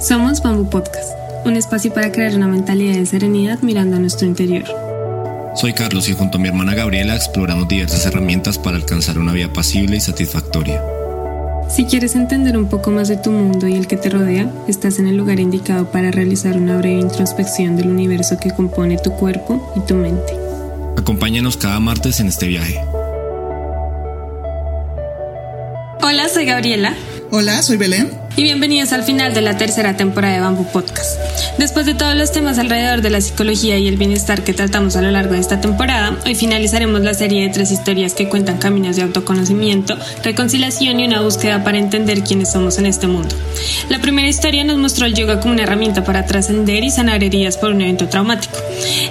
Somos 0.00 0.40
Bamboo 0.40 0.70
Podcast, 0.70 1.10
un 1.44 1.56
espacio 1.56 1.92
para 1.92 2.12
crear 2.12 2.32
una 2.36 2.46
mentalidad 2.46 2.94
de 2.94 3.04
serenidad 3.04 3.58
mirando 3.62 3.96
a 3.96 3.98
nuestro 3.98 4.28
interior. 4.28 4.64
Soy 5.56 5.72
Carlos 5.72 6.08
y 6.08 6.12
junto 6.12 6.38
a 6.38 6.40
mi 6.40 6.46
hermana 6.46 6.76
Gabriela 6.76 7.16
exploramos 7.16 7.66
diversas 7.66 8.06
herramientas 8.06 8.58
para 8.58 8.76
alcanzar 8.76 9.18
una 9.18 9.32
vida 9.32 9.52
pasible 9.52 9.96
y 9.96 10.00
satisfactoria. 10.00 10.80
Si 11.68 11.84
quieres 11.86 12.14
entender 12.14 12.56
un 12.56 12.68
poco 12.68 12.92
más 12.92 13.08
de 13.08 13.16
tu 13.16 13.32
mundo 13.32 13.66
y 13.66 13.74
el 13.74 13.88
que 13.88 13.96
te 13.96 14.08
rodea, 14.08 14.48
estás 14.68 15.00
en 15.00 15.08
el 15.08 15.16
lugar 15.16 15.40
indicado 15.40 15.90
para 15.90 16.12
realizar 16.12 16.56
una 16.56 16.76
breve 16.76 17.00
introspección 17.00 17.76
del 17.76 17.88
universo 17.88 18.38
que 18.38 18.52
compone 18.52 18.98
tu 18.98 19.10
cuerpo 19.14 19.72
y 19.74 19.80
tu 19.80 19.96
mente. 19.96 20.32
Acompáñanos 20.96 21.56
cada 21.56 21.80
martes 21.80 22.20
en 22.20 22.28
este 22.28 22.46
viaje. 22.46 22.80
Hola, 26.02 26.28
soy 26.32 26.44
Gabriela. 26.44 26.94
Hola, 27.32 27.62
soy 27.62 27.78
Belén 27.78 28.27
y 28.38 28.44
bienvenidos 28.44 28.92
al 28.92 29.02
final 29.02 29.34
de 29.34 29.40
la 29.40 29.56
tercera 29.56 29.96
temporada 29.96 30.34
de 30.34 30.40
Bamboo 30.40 30.64
Podcast. 30.64 31.18
Después 31.58 31.86
de 31.86 31.94
todos 31.94 32.14
los 32.14 32.30
temas 32.30 32.58
alrededor 32.58 33.02
de 33.02 33.10
la 33.10 33.20
psicología 33.20 33.78
y 33.78 33.88
el 33.88 33.96
bienestar 33.96 34.44
que 34.44 34.54
tratamos 34.54 34.94
a 34.94 35.02
lo 35.02 35.10
largo 35.10 35.32
de 35.32 35.40
esta 35.40 35.60
temporada, 35.60 36.16
hoy 36.24 36.36
finalizaremos 36.36 37.00
la 37.00 37.14
serie 37.14 37.42
de 37.42 37.48
tres 37.48 37.72
historias 37.72 38.14
que 38.14 38.28
cuentan 38.28 38.58
caminos 38.58 38.94
de 38.94 39.02
autoconocimiento, 39.02 39.98
reconciliación 40.22 41.00
y 41.00 41.06
una 41.06 41.20
búsqueda 41.20 41.64
para 41.64 41.78
entender 41.78 42.22
quiénes 42.22 42.52
somos 42.52 42.78
en 42.78 42.86
este 42.86 43.08
mundo. 43.08 43.34
La 43.88 43.98
primera 44.00 44.28
historia 44.28 44.62
nos 44.62 44.78
mostró 44.78 45.06
el 45.06 45.14
yoga 45.14 45.40
como 45.40 45.54
una 45.54 45.64
herramienta 45.64 46.04
para 46.04 46.24
trascender 46.24 46.84
y 46.84 46.92
sanar 46.92 47.24
heridas 47.24 47.56
por 47.56 47.72
un 47.72 47.80
evento 47.80 48.08
traumático. 48.08 48.56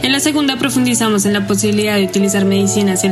En 0.03 0.13
la 0.13 0.21
segunda 0.21 0.55
profundizamos 0.55 1.25
en 1.25 1.33
la 1.33 1.47
posibilidad 1.47 1.97
de 1.97 2.05
utilizar 2.05 2.45
medicinas 2.45 3.03
y 3.03 3.07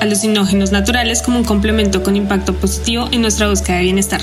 alucinógenos 0.00 0.72
naturales 0.72 1.22
como 1.22 1.38
un 1.38 1.44
complemento 1.44 2.02
con 2.02 2.14
impacto 2.14 2.54
positivo 2.54 3.08
en 3.10 3.22
nuestra 3.22 3.48
búsqueda 3.48 3.78
de 3.78 3.84
bienestar. 3.84 4.20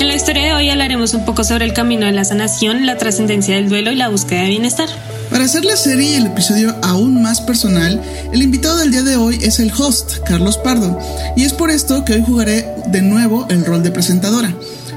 En 0.00 0.08
la 0.08 0.14
historia 0.14 0.44
de 0.44 0.52
hoy 0.54 0.61
hablaremos 0.70 1.14
un 1.14 1.24
poco 1.24 1.44
sobre 1.44 1.64
el 1.64 1.72
camino 1.72 2.06
de 2.06 2.12
la 2.12 2.24
sanación, 2.24 2.86
la 2.86 2.96
trascendencia 2.96 3.56
del 3.56 3.68
duelo 3.68 3.92
y 3.92 3.96
la 3.96 4.08
búsqueda 4.08 4.42
de 4.42 4.48
bienestar. 4.48 4.88
Para 5.30 5.44
hacer 5.44 5.64
la 5.64 5.76
serie 5.76 6.10
y 6.10 6.14
el 6.14 6.26
episodio 6.26 6.74
aún 6.82 7.22
más 7.22 7.40
personal, 7.40 8.00
el 8.32 8.42
invitado 8.42 8.76
del 8.76 8.90
día 8.90 9.02
de 9.02 9.16
hoy 9.16 9.38
es 9.42 9.60
el 9.60 9.72
host, 9.72 10.18
Carlos 10.26 10.58
Pardo, 10.58 10.98
y 11.36 11.44
es 11.44 11.52
por 11.52 11.70
esto 11.70 12.04
que 12.04 12.14
hoy 12.14 12.22
jugaré 12.22 12.68
de 12.88 13.02
nuevo 13.02 13.46
el 13.48 13.64
rol 13.64 13.82
de 13.82 13.90
presentadora. 13.90 14.54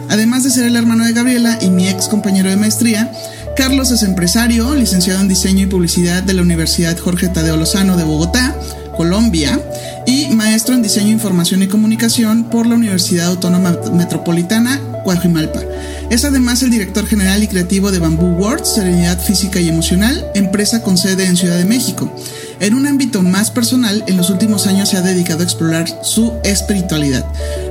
Además 0.09 0.43
de 0.43 0.51
ser 0.51 0.65
el 0.65 0.75
hermano 0.75 1.05
de 1.05 1.13
Gabriela 1.13 1.57
y 1.61 1.69
mi 1.69 1.87
ex 1.87 2.07
compañero 2.07 2.49
de 2.49 2.57
maestría, 2.57 3.11
Carlos 3.55 3.91
es 3.91 4.03
empresario, 4.03 4.75
licenciado 4.75 5.21
en 5.21 5.29
diseño 5.29 5.63
y 5.63 5.67
publicidad 5.67 6.21
de 6.21 6.33
la 6.33 6.41
Universidad 6.41 6.97
Jorge 6.97 7.29
Tadeo 7.29 7.55
Lozano 7.55 7.95
de 7.95 8.03
Bogotá, 8.03 8.55
Colombia, 8.95 9.59
y 10.05 10.27
maestro 10.27 10.75
en 10.75 10.83
diseño, 10.83 11.11
información 11.11 11.63
y 11.63 11.67
comunicación 11.67 12.45
por 12.45 12.67
la 12.67 12.75
Universidad 12.75 13.27
Autónoma 13.27 13.77
Metropolitana 13.93 14.79
Coajimalpa. 15.03 15.61
Es 16.09 16.23
además 16.25 16.61
el 16.61 16.69
director 16.69 17.07
general 17.07 17.41
y 17.43 17.47
creativo 17.47 17.91
de 17.91 17.99
Bamboo 17.99 18.37
Words, 18.37 18.75
Serenidad 18.75 19.19
Física 19.19 19.59
y 19.59 19.69
Emocional, 19.69 20.23
empresa 20.35 20.83
con 20.83 20.97
sede 20.97 21.25
en 21.25 21.35
Ciudad 21.35 21.57
de 21.57 21.65
México. 21.65 22.13
En 22.59 22.73
un 22.75 22.85
ámbito 22.85 23.21
más 23.21 23.51
personal, 23.51 24.03
en 24.07 24.15
los 24.15 24.29
últimos 24.29 24.67
años 24.67 24.89
se 24.89 24.97
ha 24.97 25.01
dedicado 25.01 25.41
a 25.41 25.43
explorar 25.43 25.87
su 26.03 26.33
espiritualidad, 26.43 27.25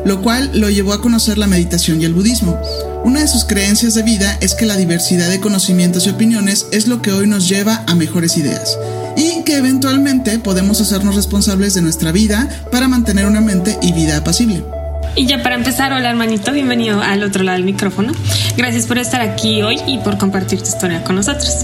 lo 0.04 0.20
cual 0.20 0.50
lo 0.54 0.68
llevó 0.68 0.92
a 0.92 1.00
conocer 1.00 1.38
la 1.38 1.46
meditación 1.46 2.02
y 2.02 2.04
el 2.04 2.14
budismo. 2.14 2.60
Una 3.04 3.20
de 3.20 3.28
sus 3.28 3.44
creencias 3.44 3.94
de 3.94 4.02
vida 4.02 4.36
es 4.40 4.54
que 4.54 4.66
la 4.66 4.76
diversidad 4.76 5.28
de 5.28 5.40
conocimientos 5.40 6.06
y 6.06 6.10
opiniones 6.10 6.66
es 6.72 6.86
lo 6.86 7.00
que 7.00 7.12
hoy 7.12 7.26
nos 7.26 7.48
lleva 7.48 7.84
a 7.86 7.94
mejores 7.94 8.36
ideas 8.36 8.76
que 9.54 9.58
eventualmente 9.58 10.40
podemos 10.40 10.80
hacernos 10.80 11.14
responsables 11.14 11.74
de 11.74 11.82
nuestra 11.82 12.10
vida 12.10 12.48
para 12.72 12.88
mantener 12.88 13.24
una 13.24 13.40
mente 13.40 13.78
y 13.82 13.92
vida 13.92 14.16
apacible. 14.16 14.64
Y 15.14 15.26
ya 15.26 15.44
para 15.44 15.54
empezar, 15.54 15.92
hola 15.92 16.10
hermanito, 16.10 16.52
bienvenido 16.52 17.00
al 17.00 17.22
otro 17.22 17.44
lado 17.44 17.58
del 17.58 17.64
micrófono. 17.64 18.12
Gracias 18.56 18.86
por 18.86 18.98
estar 18.98 19.20
aquí 19.20 19.62
hoy 19.62 19.76
y 19.86 19.98
por 19.98 20.18
compartir 20.18 20.58
tu 20.58 20.64
historia 20.64 21.04
con 21.04 21.14
nosotros. 21.14 21.58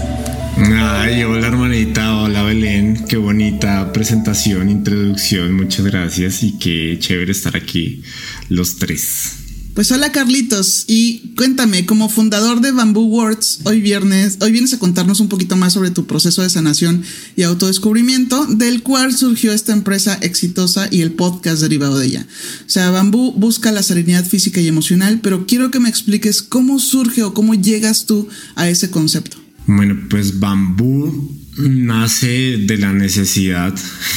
Ay, 0.57 1.21
hola 1.25 1.47
hermanita, 1.47 2.15
hola 2.15 2.43
Belén, 2.43 3.03
qué 3.09 3.17
bonita 3.17 3.91
presentación, 3.91 4.69
introducción, 4.69 5.53
muchas 5.53 5.85
gracias 5.85 6.43
y 6.43 6.57
qué 6.57 6.97
chévere 6.97 7.33
estar 7.33 7.57
aquí 7.57 8.03
los 8.47 8.77
tres. 8.77 9.40
Pues 9.73 9.89
hola 9.93 10.11
Carlitos 10.11 10.83
y 10.87 11.31
cuéntame, 11.37 11.85
como 11.85 12.09
fundador 12.09 12.59
de 12.59 12.73
Bamboo 12.73 13.05
Words, 13.05 13.61
hoy 13.63 13.79
viernes, 13.79 14.37
hoy 14.41 14.51
vienes 14.51 14.73
a 14.73 14.79
contarnos 14.79 15.21
un 15.21 15.29
poquito 15.29 15.55
más 15.55 15.71
sobre 15.71 15.91
tu 15.91 16.05
proceso 16.05 16.41
de 16.41 16.49
sanación 16.49 17.03
y 17.37 17.43
autodescubrimiento, 17.43 18.47
del 18.47 18.83
cual 18.83 19.15
surgió 19.15 19.53
esta 19.53 19.71
empresa 19.71 20.15
exitosa 20.21 20.89
y 20.91 21.01
el 21.01 21.13
podcast 21.13 21.61
derivado 21.61 21.97
de 21.97 22.07
ella. 22.07 22.27
O 22.65 22.69
sea, 22.69 22.91
Bamboo 22.91 23.31
busca 23.31 23.71
la 23.71 23.81
serenidad 23.81 24.25
física 24.25 24.59
y 24.59 24.67
emocional, 24.67 25.21
pero 25.23 25.45
quiero 25.47 25.71
que 25.71 25.79
me 25.79 25.87
expliques 25.87 26.41
cómo 26.41 26.77
surge 26.77 27.23
o 27.23 27.33
cómo 27.33 27.53
llegas 27.53 28.05
tú 28.05 28.27
a 28.55 28.69
ese 28.69 28.91
concepto. 28.91 29.37
Bueno, 29.67 29.97
pues 30.09 30.41
Bambú 30.41 31.31
nace 31.57 32.57
de 32.57 32.77
la 32.77 32.91
necesidad, 32.91 33.73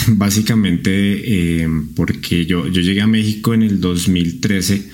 básicamente 0.09 1.63
eh, 1.63 1.69
porque 1.95 2.45
yo, 2.45 2.67
yo 2.67 2.81
llegué 2.81 3.03
a 3.03 3.07
México 3.07 3.55
en 3.55 3.63
el 3.63 3.81
2013 3.81 4.91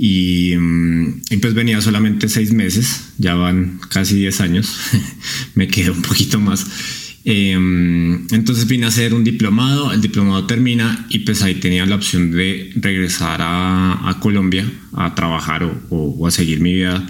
Mm, 0.00 1.08
y, 1.28 1.36
pues 1.36 1.52
venía 1.52 1.80
solamente 1.82 2.28
seis 2.28 2.52
meses, 2.52 3.12
ya 3.18 3.34
van 3.34 3.80
casi 3.90 4.16
diez 4.16 4.40
años, 4.40 4.74
me 5.54 5.68
quedé 5.68 5.90
un 5.90 6.00
poquito 6.00 6.40
más. 6.40 6.66
Em, 7.22 8.26
entonces 8.30 8.66
vine 8.66 8.86
a 8.86 8.88
hacer 8.88 9.12
un 9.12 9.24
diplomado, 9.24 9.92
el 9.92 10.00
diplomado 10.00 10.46
termina 10.46 11.06
y 11.10 11.18
pues 11.18 11.42
ahí 11.42 11.56
tenía 11.56 11.84
la 11.84 11.96
opción 11.96 12.30
de 12.30 12.72
regresar 12.76 13.40
a, 13.42 14.16
Colombia 14.20 14.64
a 14.94 15.14
trabajar 15.14 15.70
o, 15.90 16.26
a 16.26 16.30
seguir 16.30 16.60
mi 16.60 16.72
vida 16.72 17.06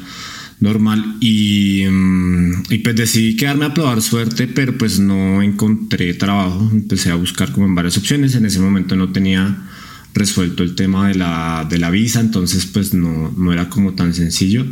normal 0.58 1.16
y, 1.20 1.84
mm, 1.88 2.64
y, 2.70 2.78
pues 2.78 2.96
decidí 2.96 3.36
quedarme 3.36 3.66
a 3.66 3.74
probar 3.74 4.02
suerte 4.02 4.48
pero 4.48 4.76
pues 4.76 4.98
no 4.98 5.42
encontré 5.42 6.12
trabajo 6.14 6.68
empecé 6.72 7.10
a 7.10 7.14
buscar 7.14 7.52
como 7.52 7.66
en 7.66 7.76
varias 7.76 7.96
opciones 7.96 8.34
en 8.34 8.46
ese 8.46 8.58
momento 8.58 8.96
no 8.96 9.12
tenía 9.12 9.69
resuelto 10.14 10.62
el 10.62 10.74
tema 10.74 11.08
de 11.08 11.14
la, 11.14 11.66
de 11.68 11.78
la 11.78 11.90
visa, 11.90 12.20
entonces 12.20 12.66
pues 12.66 12.94
no, 12.94 13.32
no 13.36 13.52
era 13.52 13.68
como 13.68 13.94
tan 13.94 14.14
sencillo. 14.14 14.66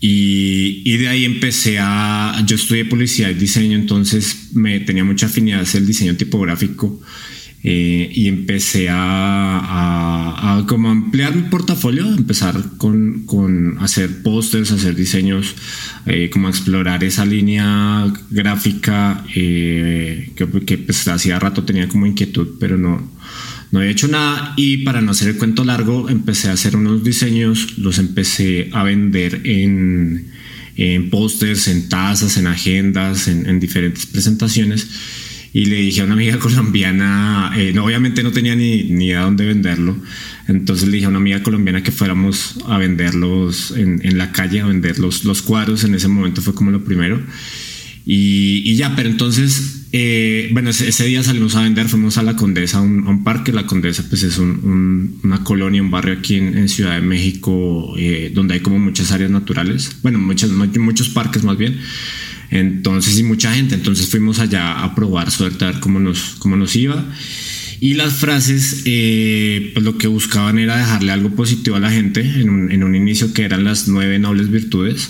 Y, 0.00 0.82
y, 0.84 0.98
de 0.98 1.08
ahí 1.08 1.24
empecé 1.24 1.78
a, 1.80 2.42
yo 2.46 2.56
estudié 2.56 2.84
publicidad 2.84 3.30
y 3.30 3.34
diseño, 3.34 3.78
entonces 3.78 4.50
me 4.52 4.80
tenía 4.80 5.02
mucha 5.02 5.26
afinidad 5.26 5.60
hacer 5.60 5.80
el 5.80 5.86
diseño 5.86 6.14
tipográfico 6.16 7.00
eh, 7.66 8.12
y 8.14 8.28
empecé 8.28 8.90
a, 8.90 10.58
a, 10.58 10.66
como 10.66 10.90
ampliar 10.90 11.34
mi 11.34 11.44
portafolio, 11.44 12.06
empezar 12.06 12.62
con, 12.76 13.24
con 13.24 13.78
hacer 13.78 14.22
pósters, 14.22 14.70
hacer 14.70 14.94
diseños, 14.94 15.54
eh, 16.04 16.28
como 16.30 16.50
explorar 16.50 17.02
esa 17.04 17.24
línea 17.24 18.12
gráfica 18.28 19.24
eh, 19.34 20.30
que, 20.36 20.46
que 20.66 20.76
pues 20.76 21.08
hacía 21.08 21.38
rato 21.38 21.64
tenía 21.64 21.88
como 21.88 22.04
inquietud, 22.04 22.48
pero 22.60 22.76
no, 22.76 23.00
no 23.70 23.80
había 23.80 23.90
hecho 23.90 24.08
nada 24.08 24.54
y 24.56 24.78
para 24.78 25.00
no 25.00 25.10
hacer 25.10 25.28
el 25.28 25.36
cuento 25.36 25.64
largo 25.64 26.08
empecé 26.08 26.48
a 26.48 26.52
hacer 26.52 26.76
unos 26.76 27.04
diseños, 27.04 27.78
los 27.78 27.98
empecé 27.98 28.70
a 28.72 28.82
vender 28.82 29.40
en, 29.44 30.30
en 30.76 31.10
pósters, 31.10 31.68
en 31.68 31.88
tazas, 31.88 32.36
en 32.36 32.46
agendas, 32.46 33.28
en, 33.28 33.60
diferentes 33.60 34.06
presentaciones. 34.06 34.88
Y 35.52 35.66
le 35.66 35.76
dije 35.76 36.00
a 36.00 36.04
una 36.04 36.14
amiga 36.14 36.38
colombiana, 36.40 37.52
eh, 37.56 37.72
no, 37.74 37.84
obviamente 37.84 38.22
no 38.22 38.32
tenía 38.32 38.56
ni, 38.56 38.84
ni 38.84 39.06
idea 39.06 39.22
dónde 39.22 39.46
venderlo, 39.46 39.96
entonces 40.48 40.88
le 40.88 40.96
dije 40.96 41.06
a 41.06 41.10
una 41.10 41.18
amiga 41.18 41.42
colombiana 41.42 41.82
que 41.82 41.92
fuéramos 41.92 42.56
a 42.68 42.78
venderlos 42.78 43.72
en, 43.76 44.00
en 44.04 44.18
la 44.18 44.32
calle, 44.32 44.60
a 44.60 44.66
vender 44.66 44.98
los, 44.98 45.24
los 45.24 45.42
cuadros, 45.42 45.84
en 45.84 45.94
ese 45.94 46.08
momento 46.08 46.42
fue 46.42 46.54
como 46.54 46.70
lo 46.70 46.84
primero. 46.84 47.20
Y, 48.06 48.62
y 48.64 48.76
ya, 48.76 48.94
pero 48.94 49.08
entonces 49.08 49.84
eh, 49.96 50.48
bueno, 50.50 50.70
ese, 50.70 51.04
día 51.04 51.22
salimos 51.22 51.54
a 51.54 51.62
vender, 51.62 51.88
fuimos 51.88 52.18
a 52.18 52.24
la 52.24 52.34
Condesa, 52.34 52.78
a 52.78 52.80
un, 52.80 53.22
parque. 53.22 53.52
La 53.52 53.64
Condesa, 53.64 54.04
pues 54.08 54.24
es 54.24 54.38
una 54.38 55.44
colonia, 55.44 55.80
un 55.80 55.92
barrio 55.92 56.18
aquí 56.18 56.34
en, 56.34 56.68
Ciudad 56.68 56.96
de 56.96 57.00
México, 57.00 57.94
eh, 57.96 58.32
donde 58.34 58.54
hay 58.54 58.60
como 58.60 58.80
muchas 58.80 59.12
áreas 59.12 59.30
naturales. 59.30 59.98
Bueno, 60.02 60.18
muchos, 60.18 60.50
muchos 60.50 61.10
parques 61.10 61.44
más 61.44 61.56
bien. 61.56 61.78
Entonces, 62.50 63.16
y 63.20 63.22
mucha 63.22 63.54
gente. 63.54 63.76
Entonces 63.76 64.08
fuimos 64.08 64.40
allá 64.40 64.82
a 64.82 64.96
probar 64.96 65.30
suerte, 65.30 65.64
a 65.64 65.70
ver 65.70 65.80
cómo 65.80 66.00
nos, 66.00 66.34
cómo 66.40 66.56
nos 66.56 66.74
iba. 66.74 67.06
Y 67.78 67.94
las 67.94 68.14
frases, 68.14 68.82
eh, 68.86 69.70
pues 69.74 69.84
lo 69.84 69.96
que 69.96 70.08
buscaban 70.08 70.58
era 70.58 70.76
dejarle 70.76 71.12
algo 71.12 71.30
positivo 71.36 71.76
a 71.76 71.80
la 71.80 71.92
gente 71.92 72.20
en 72.20 72.50
un, 72.50 72.72
en 72.72 72.82
un 72.82 72.96
inicio 72.96 73.32
que 73.32 73.44
eran 73.44 73.62
las 73.62 73.86
nueve 73.86 74.18
nobles 74.18 74.50
virtudes 74.50 75.08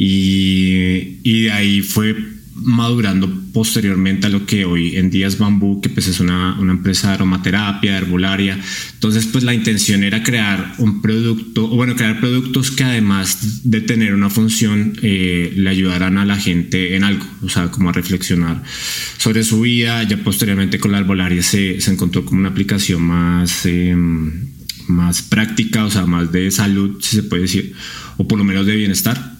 Y, 0.00 1.42
de 1.42 1.50
ahí 1.50 1.82
fue 1.82 2.14
madurando 2.54 3.28
posteriormente 3.52 4.26
a 4.26 4.30
lo 4.30 4.46
que 4.46 4.64
hoy 4.64 4.96
en 4.96 5.10
día 5.10 5.26
es 5.26 5.38
Bambú, 5.38 5.80
que 5.80 5.88
pues 5.88 6.06
es 6.06 6.20
una, 6.20 6.56
una, 6.58 6.72
empresa 6.72 7.08
de 7.08 7.14
aromaterapia, 7.14 7.92
de 7.92 7.98
herbolaria. 7.98 8.60
Entonces, 8.94 9.26
pues 9.26 9.42
la 9.42 9.54
intención 9.54 10.04
era 10.04 10.22
crear 10.22 10.74
un 10.78 11.02
producto, 11.02 11.64
o 11.64 11.74
bueno, 11.74 11.96
crear 11.96 12.20
productos 12.20 12.70
que 12.70 12.84
además 12.84 13.68
de 13.68 13.80
tener 13.80 14.14
una 14.14 14.30
función, 14.30 14.96
eh, 15.02 15.52
le 15.56 15.68
ayudaran 15.68 16.16
a 16.18 16.24
la 16.24 16.36
gente 16.36 16.94
en 16.94 17.02
algo, 17.02 17.26
o 17.42 17.48
sea, 17.48 17.70
como 17.72 17.88
a 17.88 17.92
reflexionar 17.92 18.62
sobre 19.18 19.42
su 19.42 19.62
vida. 19.62 20.04
Ya 20.04 20.18
posteriormente 20.18 20.78
con 20.78 20.92
la 20.92 20.98
herbolaria 20.98 21.42
se, 21.42 21.80
se 21.80 21.90
encontró 21.90 22.24
como 22.24 22.38
una 22.38 22.50
aplicación 22.50 23.02
más... 23.02 23.66
Eh, 23.66 23.96
más 24.86 25.20
práctica, 25.20 25.84
o 25.84 25.90
sea, 25.90 26.06
más 26.06 26.32
de 26.32 26.50
salud, 26.50 26.96
si 27.02 27.16
se 27.16 27.22
puede 27.22 27.42
decir, 27.42 27.74
o 28.16 28.26
por 28.26 28.38
lo 28.38 28.44
menos 28.44 28.64
de 28.64 28.74
bienestar. 28.74 29.37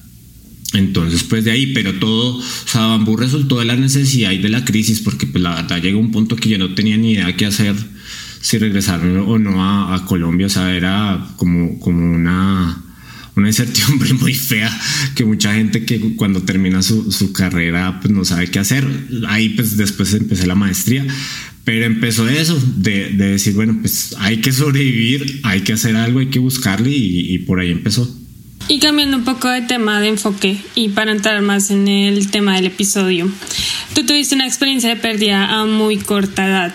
Entonces, 0.75 1.25
pues 1.25 1.45
de 1.45 1.51
ahí, 1.51 1.73
pero 1.73 1.95
todo, 1.95 2.37
o 2.37 2.43
sea, 2.67 2.87
Bambú 2.87 3.17
resultó 3.17 3.59
de 3.59 3.65
la 3.65 3.77
necesidad 3.77 4.33
y 4.33 4.39
de 4.39 4.51
la 4.51 4.65
crisis, 4.65 5.01
porque 5.01 5.27
pues 5.27 5.43
la 5.43 5.55
verdad 5.55 5.81
llegó 5.81 5.99
un 5.99 6.11
punto 6.11 6.37
que 6.37 6.51
yo 6.51 6.59
no 6.59 6.75
tenía 6.75 6.97
ni 6.99 7.13
idea 7.13 7.35
qué 7.37 7.47
hacer, 7.47 7.75
si 8.41 8.59
regresar 8.59 9.05
o 9.05 9.39
no 9.39 9.65
a, 9.65 10.05
Colombia, 10.05 10.47
o 10.47 10.51
sea, 10.51 10.75
era 10.75 11.27
como, 11.37 11.79
como 11.81 12.13
una, 12.13 12.83
una 13.35 13.49
incertidumbre 13.49 14.13
muy 14.21 14.35
fea, 14.35 14.71
que 15.15 15.25
mucha 15.25 15.55
gente 15.55 15.87
que 15.87 16.15
cuando 16.17 16.43
termina 16.43 16.83
su, 16.83 17.11
su 17.13 17.33
carrera, 17.33 18.01
pues 18.01 18.13
no 18.13 18.25
sabe 18.27 18.49
qué 18.49 18.59
hacer. 18.59 18.87
Ahí, 19.27 19.51
pues 19.51 19.77
después 19.79 20.13
empecé 20.13 20.47
la 20.47 20.55
maestría, 20.55 21.07
pero 21.65 21.87
empezó 21.87 22.29
eso, 22.29 22.63
de, 22.77 23.11
de, 23.11 23.31
decir, 23.33 23.55
bueno, 23.55 23.79
pues 23.81 24.15
hay 24.19 24.39
que 24.39 24.53
sobrevivir, 24.53 25.41
hay 25.45 25.63
que 25.63 25.73
hacer 25.73 25.97
algo, 25.97 26.21
hay 26.21 26.27
que 26.27 26.39
buscarle 26.39 26.91
y, 26.91 27.35
y 27.35 27.39
por 27.39 27.59
ahí 27.59 27.71
empezó. 27.71 28.18
Y 28.67 28.81
cambiando 28.81 29.17
un 29.17 29.25
poco 29.25 29.49
de 29.49 29.63
tema 29.63 30.01
de 30.01 30.09
enfoque 30.09 30.61
y 30.75 30.91
para 30.91 31.13
entrar 31.13 31.41
más 31.43 31.71
en 31.71 31.89
el 31.89 32.31
tema 32.31 32.57
del 32.57 32.67
episodio, 32.67 33.31
tú 33.95 34.05
tuviste 34.05 34.35
una 34.35 34.47
experiencia 34.47 34.91
de 34.91 34.97
pérdida 34.97 35.61
a 35.61 35.65
muy 35.65 35.97
corta 35.99 36.47
edad. 36.47 36.75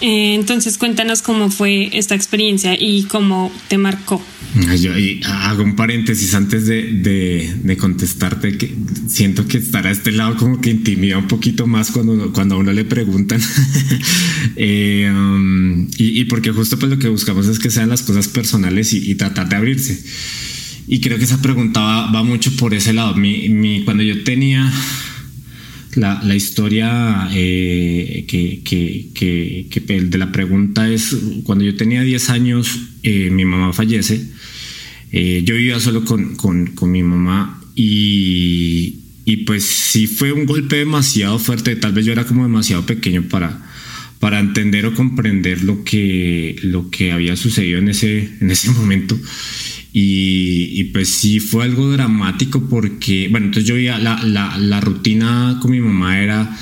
Eh, 0.00 0.34
entonces 0.34 0.76
cuéntanos 0.76 1.22
cómo 1.22 1.50
fue 1.50 1.96
esta 1.96 2.14
experiencia 2.14 2.76
y 2.78 3.04
cómo 3.04 3.50
te 3.68 3.78
marcó. 3.78 4.22
Yo 4.78 4.92
hago 5.24 5.62
un 5.64 5.74
paréntesis 5.74 6.34
antes 6.34 6.66
de, 6.66 6.92
de, 7.62 7.76
contestarte 7.76 8.56
que 8.56 8.72
siento 9.08 9.48
que 9.48 9.58
estar 9.58 9.86
a 9.86 9.90
este 9.90 10.12
lado 10.12 10.36
como 10.36 10.60
que 10.60 10.70
intimida 10.70 11.18
un 11.18 11.26
poquito 11.26 11.66
más 11.66 11.90
cuando, 11.90 12.32
cuando 12.32 12.54
a 12.54 12.58
uno 12.58 12.72
le 12.72 12.84
preguntan. 12.84 13.40
eh, 14.56 15.10
um, 15.10 15.88
y, 15.96 16.24
porque 16.26 16.52
justo 16.52 16.78
pues 16.78 16.90
lo 16.92 16.98
que 16.98 17.08
buscamos 17.08 17.46
es 17.48 17.58
que 17.58 17.70
sean 17.70 17.88
las 17.88 18.02
cosas 18.02 18.28
personales 18.28 18.92
y, 18.92 19.10
y 19.10 19.14
tratar 19.16 19.48
de 19.48 19.56
abrirse. 19.56 20.04
Y 20.86 21.00
creo 21.00 21.18
que 21.18 21.24
esa 21.24 21.40
pregunta 21.40 21.80
va, 21.80 22.22
mucho 22.22 22.54
por 22.56 22.74
ese 22.74 22.92
lado. 22.92 23.14
Mi, 23.14 23.82
cuando 23.84 24.02
yo 24.02 24.22
tenía 24.22 24.70
la, 25.96 26.20
la 26.22 26.34
historia 26.34 27.28
eh, 27.32 28.24
que, 28.28 28.62
que, 28.62 29.66
que, 29.70 30.00
de 30.00 30.18
la 30.18 30.32
pregunta 30.32 30.90
es, 30.90 31.16
cuando 31.44 31.64
yo 31.64 31.74
tenía 31.76 32.02
10 32.02 32.30
años, 32.30 32.78
eh, 33.02 33.30
mi 33.30 33.44
mamá 33.44 33.72
fallece. 33.72 34.26
Eh, 35.12 35.42
yo 35.44 35.54
vivía 35.54 35.78
solo 35.80 36.04
con, 36.04 36.34
con, 36.34 36.66
con 36.74 36.90
mi 36.90 37.02
mamá 37.02 37.62
y, 37.76 38.96
y, 39.24 39.36
pues 39.38 39.64
sí 39.64 40.06
fue 40.06 40.32
un 40.32 40.44
golpe 40.44 40.76
demasiado 40.76 41.38
fuerte. 41.38 41.76
Tal 41.76 41.92
vez 41.92 42.04
yo 42.04 42.12
era 42.12 42.24
como 42.24 42.42
demasiado 42.42 42.84
pequeño 42.84 43.22
para, 43.28 43.64
para 44.18 44.40
entender 44.40 44.86
o 44.86 44.94
comprender 44.94 45.62
lo 45.62 45.84
que, 45.84 46.56
lo 46.62 46.90
que 46.90 47.12
había 47.12 47.36
sucedido 47.36 47.78
en 47.78 47.88
ese, 47.88 48.28
en 48.40 48.50
ese 48.50 48.70
momento. 48.70 49.18
Y, 49.96 50.84
pues 50.92 51.08
sí 51.08 51.38
fue 51.38 51.62
algo 51.62 51.92
dramático 51.92 52.68
porque, 52.68 53.28
bueno, 53.30 53.46
entonces 53.46 53.68
yo 53.68 53.76
veía 53.76 53.96
la, 53.96 54.20
la, 54.24 54.58
la 54.58 54.80
rutina 54.80 55.60
con 55.62 55.70
mi 55.70 55.78
mamá 55.78 56.20
era, 56.20 56.58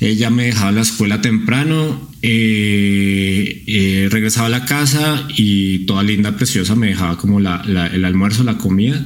ella 0.00 0.30
me 0.30 0.46
dejaba 0.46 0.72
la 0.72 0.80
escuela 0.80 1.20
temprano, 1.20 2.10
eh, 2.22 3.62
eh, 3.66 4.08
regresaba 4.10 4.46
a 4.46 4.50
la 4.50 4.64
casa 4.64 5.28
y 5.36 5.80
toda 5.80 6.02
linda, 6.02 6.34
preciosa, 6.34 6.74
me 6.74 6.86
dejaba 6.86 7.18
como 7.18 7.40
la, 7.40 7.62
el 7.92 8.06
almuerzo, 8.06 8.42
la 8.42 8.56
comida. 8.56 9.04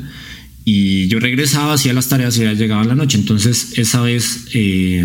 Y 0.64 1.08
yo 1.08 1.18
regresaba, 1.18 1.72
hacía 1.72 1.92
las 1.92 2.08
tareas 2.08 2.36
y 2.38 2.42
ya 2.42 2.52
llegaba 2.52 2.84
la 2.84 2.94
noche. 2.94 3.18
Entonces, 3.18 3.76
esa 3.78 4.00
vez, 4.00 4.46
eh, 4.54 5.04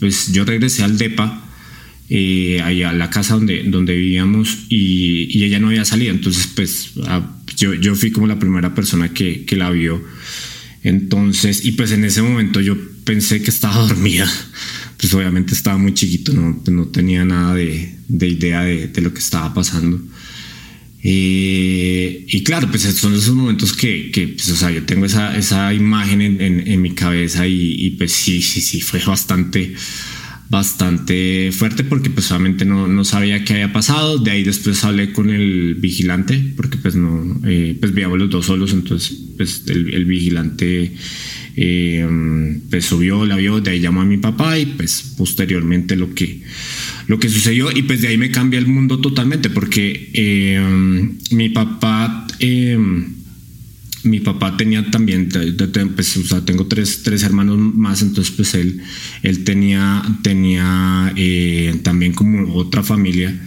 pues 0.00 0.32
yo 0.32 0.46
regresé 0.46 0.82
al 0.82 0.96
DEPA, 0.96 1.44
allá 2.64 2.88
a 2.88 2.94
la 2.94 3.10
casa 3.10 3.34
donde, 3.34 3.64
donde 3.64 3.94
vivíamos, 3.94 4.60
y, 4.70 5.28
y, 5.30 5.44
ella 5.44 5.58
no 5.58 5.68
había 5.68 5.84
salido. 5.84 6.12
Entonces, 6.12 6.48
pues 6.54 6.92
a, 7.06 7.37
yo, 7.58 7.74
yo 7.74 7.94
fui 7.94 8.10
como 8.10 8.26
la 8.26 8.38
primera 8.38 8.74
persona 8.74 9.12
que, 9.12 9.44
que 9.44 9.56
la 9.56 9.70
vio. 9.70 10.02
Entonces, 10.82 11.64
y 11.64 11.72
pues 11.72 11.90
en 11.92 12.04
ese 12.04 12.22
momento 12.22 12.60
yo 12.60 12.76
pensé 13.04 13.42
que 13.42 13.50
estaba 13.50 13.76
dormida. 13.86 14.30
Pues 14.96 15.12
obviamente 15.14 15.54
estaba 15.54 15.78
muy 15.78 15.94
chiquito, 15.94 16.32
no, 16.32 16.60
no 16.66 16.86
tenía 16.86 17.24
nada 17.24 17.54
de, 17.54 17.94
de 18.08 18.28
idea 18.28 18.62
de, 18.62 18.88
de, 18.88 19.00
lo 19.00 19.12
que 19.12 19.20
estaba 19.20 19.54
pasando. 19.54 20.00
Eh, 21.02 22.24
y 22.26 22.42
claro, 22.42 22.68
pues 22.70 22.82
son 22.82 23.14
esos 23.14 23.34
momentos 23.34 23.72
que, 23.72 24.10
que 24.10 24.28
pues, 24.28 24.50
o 24.50 24.56
sea, 24.56 24.70
yo 24.70 24.82
tengo 24.84 25.06
esa, 25.06 25.36
esa 25.36 25.72
imagen 25.72 26.20
en, 26.20 26.40
en, 26.40 26.82
mi 26.82 26.90
cabeza 26.90 27.46
y, 27.46 27.90
pues 27.90 28.12
sí, 28.12 28.42
sí, 28.42 28.60
sí, 28.60 28.80
fue 28.80 29.00
bastante, 29.04 29.74
bastante 30.50 31.50
fuerte 31.52 31.84
porque 31.84 32.10
pues 32.10 32.26
solamente 32.26 32.64
no, 32.64 32.86
no, 32.86 33.04
sabía 33.04 33.44
qué 33.44 33.54
había 33.54 33.72
pasado. 33.72 34.18
De 34.18 34.30
ahí 34.30 34.44
después 34.44 34.82
hablé 34.84 35.12
con 35.12 35.30
el 35.30 35.74
vigilante 35.74 36.52
porque 36.56 36.78
pues 36.78 36.94
no, 36.96 37.40
eh, 37.44 37.76
pues 37.78 37.92
veíamos 37.92 38.18
los 38.18 38.30
dos 38.30 38.46
solos, 38.46 38.72
entonces 38.72 39.16
pues 39.36 39.64
el, 39.66 39.92
el 39.94 40.04
vigilante 40.04 40.92
eh, 41.56 42.06
pues 42.70 42.84
subió, 42.84 43.26
la 43.26 43.36
vio, 43.36 43.60
de 43.60 43.72
ahí 43.72 43.80
llamó 43.80 44.00
a 44.00 44.04
mi 44.04 44.16
papá 44.16 44.58
y 44.58 44.66
pues 44.66 45.14
posteriormente 45.18 45.96
lo 45.96 46.14
que, 46.14 46.42
lo 47.08 47.18
que 47.18 47.28
sucedió 47.28 47.70
y 47.74 47.82
pues 47.82 48.00
de 48.00 48.08
ahí 48.08 48.16
me 48.16 48.30
cambia 48.30 48.58
el 48.58 48.66
mundo 48.66 49.00
totalmente 49.00 49.50
porque 49.50 50.10
eh, 50.14 51.08
mi 51.30 51.48
papá... 51.50 52.26
Mi 54.08 54.20
papá 54.20 54.56
tenía 54.56 54.90
también, 54.90 55.28
pues, 55.94 56.16
o 56.16 56.24
sea, 56.24 56.44
tengo 56.44 56.66
tres, 56.66 57.02
tres, 57.02 57.22
hermanos 57.22 57.58
más, 57.58 58.02
entonces 58.02 58.34
pues 58.34 58.54
él, 58.54 58.80
él 59.22 59.44
tenía, 59.44 60.02
tenía 60.22 61.12
eh, 61.16 61.78
también 61.82 62.12
como 62.12 62.54
otra 62.54 62.82
familia. 62.82 63.38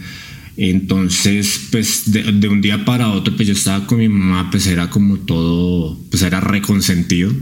Entonces, 0.56 1.68
pues 1.70 2.12
de, 2.12 2.24
de, 2.24 2.48
un 2.48 2.60
día 2.60 2.84
para 2.84 3.08
otro, 3.08 3.34
pues 3.34 3.48
yo 3.48 3.54
estaba 3.54 3.86
con 3.86 3.98
mi 3.98 4.08
mamá, 4.08 4.50
pues 4.50 4.66
era 4.66 4.90
como 4.90 5.16
todo, 5.16 5.98
pues 6.10 6.22
era 6.22 6.40
reconsentido. 6.40 7.32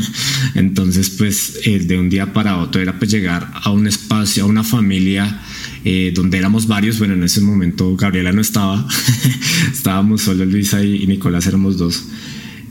Entonces, 0.54 1.10
pues 1.10 1.60
eh, 1.64 1.78
de 1.78 1.96
un 1.96 2.10
día 2.10 2.32
para 2.32 2.56
otro 2.56 2.82
era 2.82 2.98
pues 2.98 3.10
llegar 3.10 3.52
a 3.54 3.70
un 3.70 3.86
espacio, 3.86 4.42
a 4.42 4.46
una 4.46 4.64
familia 4.64 5.42
eh, 5.84 6.10
donde 6.12 6.38
éramos 6.38 6.66
varios. 6.66 6.98
Bueno, 6.98 7.14
en 7.14 7.22
ese 7.22 7.40
momento 7.40 7.96
Gabriela 7.96 8.32
no 8.32 8.40
estaba, 8.40 8.86
estábamos 9.72 10.22
solo 10.22 10.44
Luisa 10.44 10.82
y, 10.82 11.04
y 11.04 11.06
Nicolás, 11.06 11.46
éramos 11.46 11.78
dos. 11.78 12.04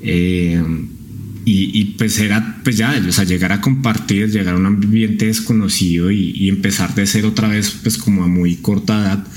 Eh, 0.05 0.61
y, 1.45 1.79
y, 1.79 1.85
pues 1.97 2.17
era, 2.19 2.59
pues 2.63 2.77
ya, 2.77 2.99
o 3.07 3.11
sea, 3.11 3.23
llegar 3.23 3.51
a 3.51 3.61
compartir, 3.61 4.31
llegar 4.31 4.55
a 4.55 4.57
un 4.57 4.65
ambiente 4.65 5.27
desconocido 5.27 6.09
y, 6.09 6.31
y 6.31 6.49
empezar 6.49 6.95
de 6.95 7.05
ser 7.05 7.25
otra 7.25 7.47
vez, 7.47 7.69
pues 7.83 7.97
como 7.99 8.23
a 8.23 8.27
muy 8.27 8.55
corta 8.55 8.99
edad. 8.99 9.27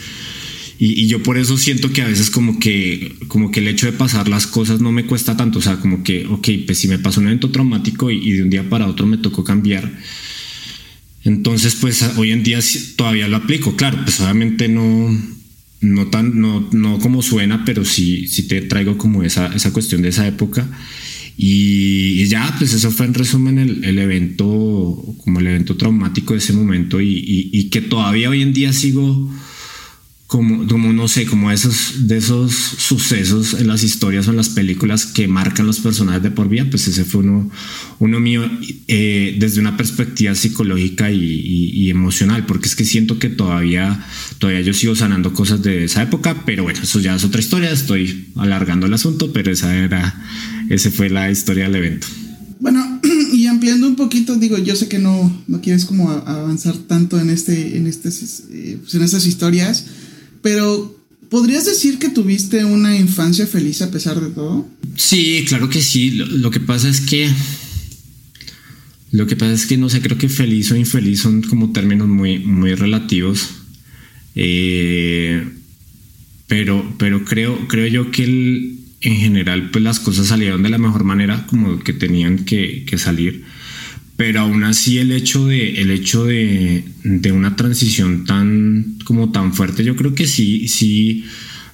Y, 0.78 1.02
y, 1.02 1.06
yo 1.08 1.22
por 1.22 1.36
eso 1.36 1.58
siento 1.58 1.92
que 1.92 2.00
a 2.00 2.06
veces 2.06 2.30
como 2.30 2.58
que, 2.58 3.16
como 3.28 3.50
que 3.50 3.60
el 3.60 3.68
hecho 3.68 3.86
de 3.86 3.92
pasar 3.92 4.28
las 4.28 4.46
cosas 4.46 4.80
no 4.80 4.90
me 4.90 5.04
cuesta 5.04 5.36
tanto, 5.36 5.58
o 5.58 5.62
sea, 5.62 5.80
como 5.80 6.02
que, 6.02 6.24
ok, 6.26 6.48
pues 6.64 6.78
si 6.78 6.88
me 6.88 6.98
pasó 6.98 7.20
un 7.20 7.26
evento 7.26 7.50
traumático 7.50 8.10
y, 8.10 8.26
y 8.26 8.32
de 8.32 8.42
un 8.42 8.50
día 8.50 8.68
para 8.70 8.86
otro 8.86 9.06
me 9.06 9.18
tocó 9.18 9.44
cambiar, 9.44 9.92
entonces 11.24 11.74
pues 11.74 12.02
hoy 12.16 12.30
en 12.30 12.42
día 12.42 12.60
todavía 12.96 13.28
lo 13.28 13.36
aplico, 13.36 13.76
claro, 13.76 13.98
pues 14.04 14.20
obviamente 14.20 14.68
no, 14.68 15.14
no 15.80 16.08
tan, 16.08 16.40
no, 16.40 16.68
no 16.72 16.98
como 16.98 17.22
suena, 17.22 17.64
pero 17.64 17.84
sí, 17.84 18.26
sí 18.26 18.48
te 18.48 18.62
traigo 18.62 18.98
como 18.98 19.22
esa, 19.22 19.54
esa 19.54 19.72
cuestión 19.72 20.02
de 20.02 20.08
esa 20.08 20.26
época. 20.26 20.68
Y, 21.36 22.26
ya, 22.26 22.52
pues 22.58 22.74
eso 22.74 22.90
fue 22.90 23.06
en 23.06 23.14
resumen 23.14 23.58
el, 23.58 23.84
el, 23.84 23.98
evento, 23.98 24.44
como 25.24 25.38
el 25.38 25.46
evento 25.46 25.76
traumático 25.76 26.32
de 26.32 26.40
ese 26.40 26.52
momento 26.52 27.00
y, 27.00 27.10
y, 27.10 27.50
y 27.52 27.68
que 27.70 27.80
todavía 27.80 28.28
hoy 28.28 28.42
en 28.42 28.52
día 28.52 28.72
sigo 28.72 29.30
como, 30.28 30.66
como 30.66 30.92
no 30.92 31.08
sé, 31.08 31.24
como 31.24 31.50
esos, 31.50 32.06
de 32.06 32.18
esos 32.18 32.52
sucesos 32.52 33.54
en 33.54 33.66
las 33.66 33.82
historias 33.82 34.28
o 34.28 34.30
en 34.30 34.36
las 34.36 34.50
películas 34.50 35.06
que 35.06 35.26
marcan 35.26 35.66
los 35.66 35.80
personajes 35.80 36.22
de 36.22 36.30
por 36.30 36.50
vida, 36.50 36.66
pues 36.68 36.86
ese 36.86 37.06
fue 37.06 37.22
uno, 37.22 37.50
uno 37.98 38.20
mío 38.20 38.42
eh, 38.88 39.36
desde 39.40 39.62
una 39.62 39.78
perspectiva 39.78 40.34
psicológica 40.34 41.10
y, 41.10 41.16
y, 41.18 41.70
y, 41.70 41.90
emocional, 41.90 42.44
porque 42.44 42.68
es 42.68 42.76
que 42.76 42.84
siento 42.84 43.18
que 43.18 43.30
todavía, 43.30 44.04
todavía 44.36 44.60
yo 44.60 44.74
sigo 44.74 44.94
sanando 44.94 45.32
cosas 45.32 45.62
de 45.62 45.84
esa 45.84 46.02
época, 46.02 46.42
pero 46.44 46.62
bueno, 46.62 46.80
eso 46.82 47.00
ya 47.00 47.16
es 47.16 47.24
otra 47.24 47.40
historia, 47.40 47.70
estoy 47.70 48.28
alargando 48.36 48.84
el 48.84 48.92
asunto, 48.92 49.32
pero 49.32 49.50
esa 49.50 49.74
era, 49.74 50.26
esa 50.68 50.90
fue 50.90 51.08
la 51.08 51.30
historia 51.30 51.64
del 51.64 51.76
evento. 51.76 52.06
Bueno, 52.60 53.00
y 53.32 53.46
ampliando 53.46 53.86
un 53.86 53.96
poquito, 53.96 54.36
digo, 54.36 54.58
yo 54.58 54.76
sé 54.76 54.88
que 54.88 54.98
no, 54.98 55.42
no 55.46 55.62
quieres 55.62 55.86
como 55.86 56.10
avanzar 56.10 56.76
tanto 56.76 57.18
en 57.18 57.30
este, 57.30 57.78
en 57.78 57.86
este, 57.86 58.10
pues 58.10 58.94
en 58.94 59.02
estas 59.02 59.24
historias, 59.24 59.86
pero, 60.42 60.98
¿podrías 61.28 61.64
decir 61.64 61.98
que 61.98 62.08
tuviste 62.08 62.64
una 62.64 62.96
infancia 62.96 63.46
feliz 63.46 63.82
a 63.82 63.90
pesar 63.90 64.20
de 64.20 64.30
todo? 64.30 64.68
Sí, 64.96 65.44
claro 65.48 65.68
que 65.68 65.82
sí. 65.82 66.12
Lo, 66.12 66.26
lo 66.26 66.50
que 66.50 66.60
pasa 66.60 66.88
es 66.88 67.00
que 67.00 67.30
Lo 69.10 69.26
que 69.26 69.36
pasa 69.36 69.52
es 69.52 69.66
que 69.66 69.76
no 69.78 69.88
sé, 69.88 70.00
creo 70.00 70.18
que 70.18 70.28
feliz 70.28 70.70
o 70.70 70.76
infeliz 70.76 71.20
son 71.20 71.42
como 71.42 71.72
términos 71.72 72.08
muy, 72.08 72.38
muy 72.40 72.74
relativos. 72.74 73.48
Eh, 74.34 75.48
pero, 76.46 76.94
pero 76.98 77.24
creo, 77.24 77.68
creo 77.68 77.86
yo 77.86 78.10
que 78.10 78.24
en 79.00 79.16
general 79.16 79.70
pues 79.70 79.82
las 79.84 80.00
cosas 80.00 80.28
salieron 80.28 80.62
de 80.62 80.70
la 80.70 80.78
mejor 80.78 81.04
manera 81.04 81.46
como 81.46 81.78
que 81.78 81.92
tenían 81.92 82.44
que, 82.44 82.84
salir. 82.96 83.44
Pero 84.18 84.40
aún 84.40 84.64
así 84.64 84.98
el 84.98 85.12
hecho 85.12 85.46
de, 85.46 85.80
el 85.80 85.90
hecho 85.90 86.24
de, 86.24 86.84
de, 87.04 87.32
una 87.32 87.56
transición 87.56 88.26
tan, 88.26 88.98
como 89.04 89.32
tan 89.32 89.54
fuerte, 89.54 89.82
yo 89.82 89.96
creo 89.96 90.14
que 90.14 90.26
sí, 90.26 90.68
sí 90.68 91.24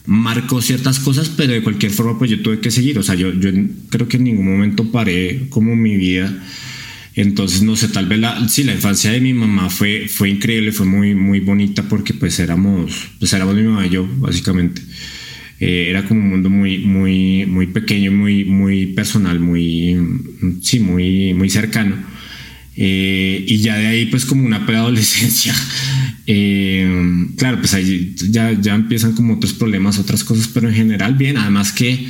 marcó 0.07 0.63
ciertas 0.63 1.01
cosas, 1.01 1.29
pero 1.31 1.55
de 1.55 1.63
cualquier 1.63 1.91
forma 1.91 2.17
pues 2.17 2.31
yo 2.31 2.41
tuve 2.41 2.61
que 2.61 2.71
seguir. 2.71 2.97
O 3.01 3.03
sea, 3.03 3.17
yo, 3.17 3.33
yo 3.33 3.51
creo 3.89 4.07
que 4.07 4.19
en 4.19 4.25
ningún 4.25 4.47
momento 4.47 4.93
paré 4.93 5.49
como 5.51 5.75
mi 5.75 5.97
vida 5.97 6.41
entonces, 7.17 7.63
no 7.63 7.77
sé, 7.77 7.89
tal 7.89 8.07
vez 8.07 8.19
la, 8.19 8.49
sí, 8.49 8.65
la 8.65 8.73
infancia 8.73 9.13
de 9.13 9.21
mi 9.21 9.33
mamá 9.35 9.71
fue, 9.71 10.09
fue 10.09 10.31
increíble, 10.31 10.73
fue 10.73 10.85
muy, 10.85 11.15
muy 11.15 11.39
bonita 11.41 11.85
porque 11.89 12.13
pues 12.13 12.41
éramos, 12.41 13.09
pues 13.21 13.33
éramos 13.33 13.55
mi 13.55 13.63
mamá 13.63 13.87
y 13.87 13.91
yo, 13.91 14.09
básicamente. 14.19 14.83
Eh, 15.61 15.87
era 15.91 16.05
como 16.05 16.21
un 16.21 16.31
mundo 16.31 16.51
muy, 16.51 16.79
muy, 16.79 17.47
muy 17.47 17.69
pequeño, 17.69 18.11
muy, 18.11 18.45
muy 18.45 18.87
personal, 18.87 19.39
muy, 19.39 19.97
sí, 20.61 20.81
muy, 20.81 21.35
muy 21.35 21.49
cercano. 21.49 21.97
Eh, 22.77 23.45
y 23.47 23.59
ya 23.59 23.77
de 23.77 23.87
ahí, 23.87 24.07
pues 24.07 24.25
como 24.25 24.45
una 24.45 24.67
preadolescencia, 24.67 25.55
eh, 26.27 27.27
claro, 27.37 27.59
pues 27.59 27.75
ahí 27.75 28.15
ya, 28.31 28.53
ya 28.53 28.75
empiezan 28.75 29.13
como 29.13 29.35
otros 29.35 29.53
problemas, 29.53 29.99
otras 29.99 30.25
cosas, 30.25 30.49
pero 30.49 30.69
en 30.69 30.75
general 30.75 31.15
bien, 31.15 31.37
además 31.37 31.73
que, 31.73 32.09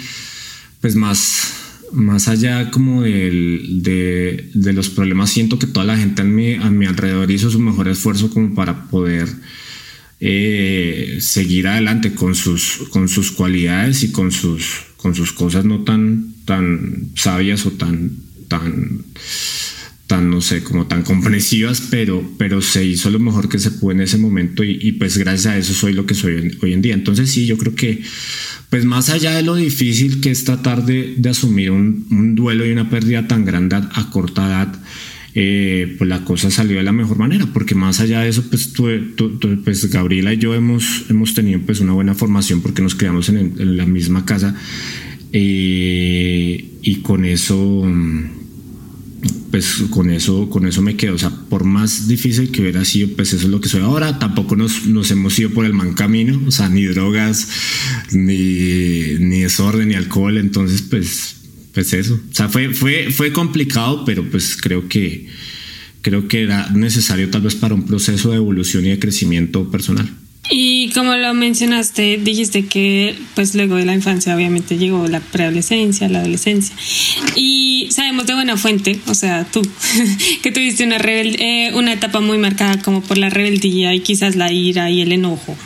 pues 0.81 0.97
más, 0.97 1.53
más 1.93 2.29
allá 2.29 2.71
como 2.71 3.03
de, 3.03 4.51
los 4.55 4.89
problemas, 4.89 5.31
siento 5.31 5.59
que 5.59 5.67
toda 5.67 5.85
la 5.85 5.99
gente 5.99 6.23
a 6.23 6.25
mi, 6.25 6.55
a 6.55 6.71
mi 6.71 6.87
alrededor 6.87 7.31
hizo 7.31 7.51
su 7.51 7.61
mejor 7.61 7.89
esfuerzo 7.89 8.31
como 8.31 8.55
para 8.55 8.85
poder 8.85 9.29
eh, 10.21 11.19
seguir 11.21 11.69
adelante 11.69 12.15
con 12.15 12.35
sus, 12.35 12.85
con 12.91 13.09
sus 13.09 13.33
cualidades 13.33 14.03
y 14.03 14.13
con 14.13 14.33
sus, 14.33 14.65
con 14.97 15.15
sus 15.15 15.33
cosas 15.33 15.67
no 15.67 15.81
tan, 15.81 16.33
tan 16.47 17.11
sabias 17.15 17.67
o 17.67 17.73
tan, 17.73 18.13
tan, 18.49 19.05
tan, 20.15 20.31
no 20.31 20.41
sé, 20.41 20.63
como 20.63 20.87
tan 20.87 21.03
comprensivas, 21.03 21.81
pero, 21.91 22.23
pero 22.39 22.63
se 22.63 22.85
hizo 22.85 23.11
lo 23.11 23.19
mejor 23.19 23.49
que 23.49 23.59
se 23.59 23.73
pudo 23.73 23.91
en 23.91 24.01
ese 24.01 24.17
momento 24.17 24.63
y, 24.63 24.93
pues 24.93 25.19
gracias 25.19 25.47
a 25.53 25.59
eso 25.59 25.75
soy 25.75 25.93
lo 25.93 26.07
que 26.07 26.15
soy 26.15 26.57
hoy 26.63 26.73
en 26.73 26.83
día. 26.83 26.95
Entonces 26.95 27.33
sí, 27.33 27.47
yo 27.47 27.59
creo 27.59 27.75
que 27.75 28.01
pues 28.71 28.85
más 28.85 29.09
allá 29.09 29.33
de 29.33 29.43
lo 29.43 29.57
difícil 29.57 30.21
que 30.21 30.31
es 30.31 30.45
tratar 30.45 30.87
de, 30.87 31.17
asumir 31.29 31.73
un, 31.73 32.37
duelo 32.37 32.65
y 32.65 32.71
una 32.71 32.89
pérdida 32.91 33.27
tan 33.27 33.45
grande 33.45 33.75
a, 33.75 34.11
corta 34.13 34.47
edad, 34.47 34.81
eh, 35.35 35.97
pues 35.99 36.09
la 36.09 36.25
cosa 36.25 36.49
salió 36.49 36.77
de 36.77 36.85
la 36.85 36.93
mejor 36.93 37.19
manera, 37.19 37.49
porque 37.53 37.75
más 37.75 37.99
allá 37.99 38.21
de 38.21 38.29
eso, 38.29 38.45
pues, 38.49 38.73
pues 39.65 39.91
Gabriela 39.91 40.33
y 40.33 40.39
yo 40.39 40.55
hemos, 40.55 41.07
hemos 41.11 41.35
tenido 41.35 41.59
pues 41.67 41.81
una 41.81 41.93
buena 41.93 42.15
formación 42.15 42.61
porque 42.61 42.83
nos 42.83 42.95
criamos 42.95 43.31
en, 43.31 43.77
la 43.77 43.85
misma 43.85 44.25
casa 44.25 44.55
eh, 45.33 46.65
y 46.83 46.97
con 47.01 47.25
eso 47.25 47.85
pues 49.51 49.85
con 49.91 50.11
eso, 50.11 50.49
con 50.51 50.67
eso 50.67 50.83
me 50.83 50.97
quedo. 50.97 51.15
O 51.15 51.19
sea, 51.19 51.31
por 51.31 51.65
más 51.65 52.09
difícil 52.09 52.51
que 52.51 52.63
hubiera 52.63 52.85
sido, 52.85 53.09
pues 53.17 53.33
eso 53.33 53.45
es 53.45 53.51
lo 53.51 53.61
que 53.61 53.69
soy 53.69 53.83
ahora. 53.83 54.19
Tampoco 54.19 54.57
nos, 54.57 54.87
nos 54.87 55.11
hemos 55.11 55.39
ido 55.39 55.51
por 55.51 55.65
el 55.65 55.75
mal 55.75 55.95
camino, 55.95 56.41
o 56.47 56.51
sea, 56.51 56.69
ni 56.69 56.85
drogas, 56.85 57.49
ni, 58.13 59.19
ni 59.19 59.41
desorden, 59.41 59.89
ni 59.89 59.95
alcohol. 59.95 60.39
Entonces, 60.39 60.83
pues, 60.83 61.37
pues 61.73 61.93
eso. 61.93 62.15
O 62.15 62.35
sea, 62.35 62.49
fue, 62.49 62.75
fue, 62.75 63.11
fue 63.11 63.33
complicado, 63.33 64.05
pero 64.05 64.29
pues 64.29 64.57
creo 64.61 64.89
que, 64.89 65.29
creo 66.03 66.29
que 66.29 66.43
era 66.43 66.71
necesario 66.71 67.31
tal 67.31 67.43
vez 67.43 67.55
para 67.55 67.75
un 67.75 67.87
proceso 67.87 68.31
de 68.31 68.37
evolución 68.37 68.87
y 68.87 68.91
de 68.91 68.99
crecimiento 68.99 69.71
personal. 69.71 70.24
Y 70.51 70.91
como 70.91 71.15
lo 71.17 71.33
mencionaste, 71.33 72.19
dijiste 72.19 72.67
que 72.67 73.17
pues 73.35 73.55
luego 73.55 73.77
de 73.77 73.87
la 73.87 73.95
infancia 73.95 74.35
obviamente 74.37 74.77
llegó 74.77 75.09
la 75.09 75.21
preadolescencia, 75.21 76.09
la 76.09 76.21
adolescencia. 76.21 76.77
Y 77.35 77.89
sabemos 77.91 78.27
de 78.27 78.35
buena 78.35 78.57
fuente, 78.57 79.01
o 79.07 79.15
sea, 79.15 79.45
tú, 79.45 79.63
que 80.43 80.53
tuviste 80.53 80.85
una, 80.85 80.97
eh, 80.97 81.73
una 81.75 81.95
etapa 81.95 82.21
muy 82.21 82.37
marcada 82.37 82.81
como 82.83 83.01
por 83.01 83.17
la 83.17 83.31
rebeldía 83.31 83.95
y 83.95 84.01
quizás 84.01 84.37
la 84.37 84.53
ira 84.53 84.91
y 84.91 85.01
el 85.01 85.13
enojo. 85.13 85.57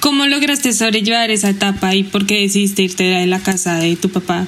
¿Cómo 0.00 0.26
lograste 0.26 0.72
sobrellevar 0.72 1.30
esa 1.30 1.50
etapa 1.50 1.94
y 1.94 2.02
por 2.02 2.26
qué 2.26 2.40
decidiste 2.40 2.82
irte 2.82 3.04
de 3.04 3.26
la 3.26 3.40
casa 3.40 3.76
de 3.76 3.94
tu 3.94 4.08
papá, 4.08 4.46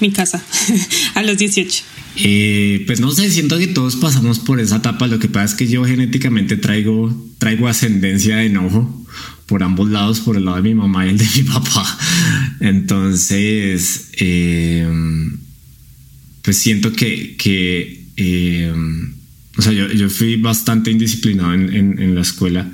mi 0.00 0.10
casa, 0.10 0.42
a 1.14 1.22
los 1.22 1.38
18? 1.38 1.91
Eh, 2.16 2.84
pues 2.86 3.00
no 3.00 3.10
sé, 3.10 3.30
siento 3.30 3.58
que 3.58 3.68
todos 3.68 3.96
pasamos 3.96 4.38
por 4.38 4.60
esa 4.60 4.76
etapa. 4.76 5.06
Lo 5.06 5.18
que 5.18 5.28
pasa 5.28 5.46
es 5.46 5.54
que 5.54 5.68
yo 5.68 5.84
genéticamente 5.84 6.56
traigo, 6.56 7.14
traigo 7.38 7.68
ascendencia 7.68 8.36
de 8.36 8.46
enojo 8.46 9.06
por 9.46 9.62
ambos 9.62 9.90
lados, 9.90 10.20
por 10.20 10.36
el 10.36 10.44
lado 10.44 10.58
de 10.58 10.62
mi 10.62 10.74
mamá 10.74 11.06
y 11.06 11.10
el 11.10 11.18
de 11.18 11.26
mi 11.36 11.42
papá. 11.44 11.98
Entonces, 12.60 14.10
eh, 14.18 14.86
pues 16.42 16.56
siento 16.58 16.92
que, 16.92 17.36
eh, 18.16 18.72
o 19.56 19.62
sea, 19.62 19.72
yo, 19.72 20.08
fui 20.10 20.36
bastante 20.36 20.90
indisciplinado 20.90 21.54
en, 21.54 22.14
la 22.14 22.20
escuela 22.20 22.70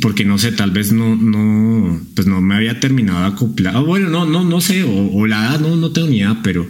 porque 0.00 0.24
no 0.24 0.38
sé, 0.38 0.52
tal 0.52 0.70
vez 0.70 0.92
no, 0.92 1.16
no, 1.16 2.00
pues 2.14 2.26
no 2.26 2.40
me 2.40 2.54
había 2.54 2.80
terminado 2.80 3.20
de 3.20 3.26
acoplar. 3.26 3.82
Bueno, 3.84 4.08
no, 4.08 4.26
no, 4.26 4.44
no 4.44 4.60
sé, 4.60 4.84
o, 4.84 5.26
la 5.26 5.48
edad 5.48 5.60
no, 5.60 5.76
no 5.76 5.90
tengo 5.92 6.08
ni 6.08 6.18
idea, 6.18 6.40
pero, 6.42 6.66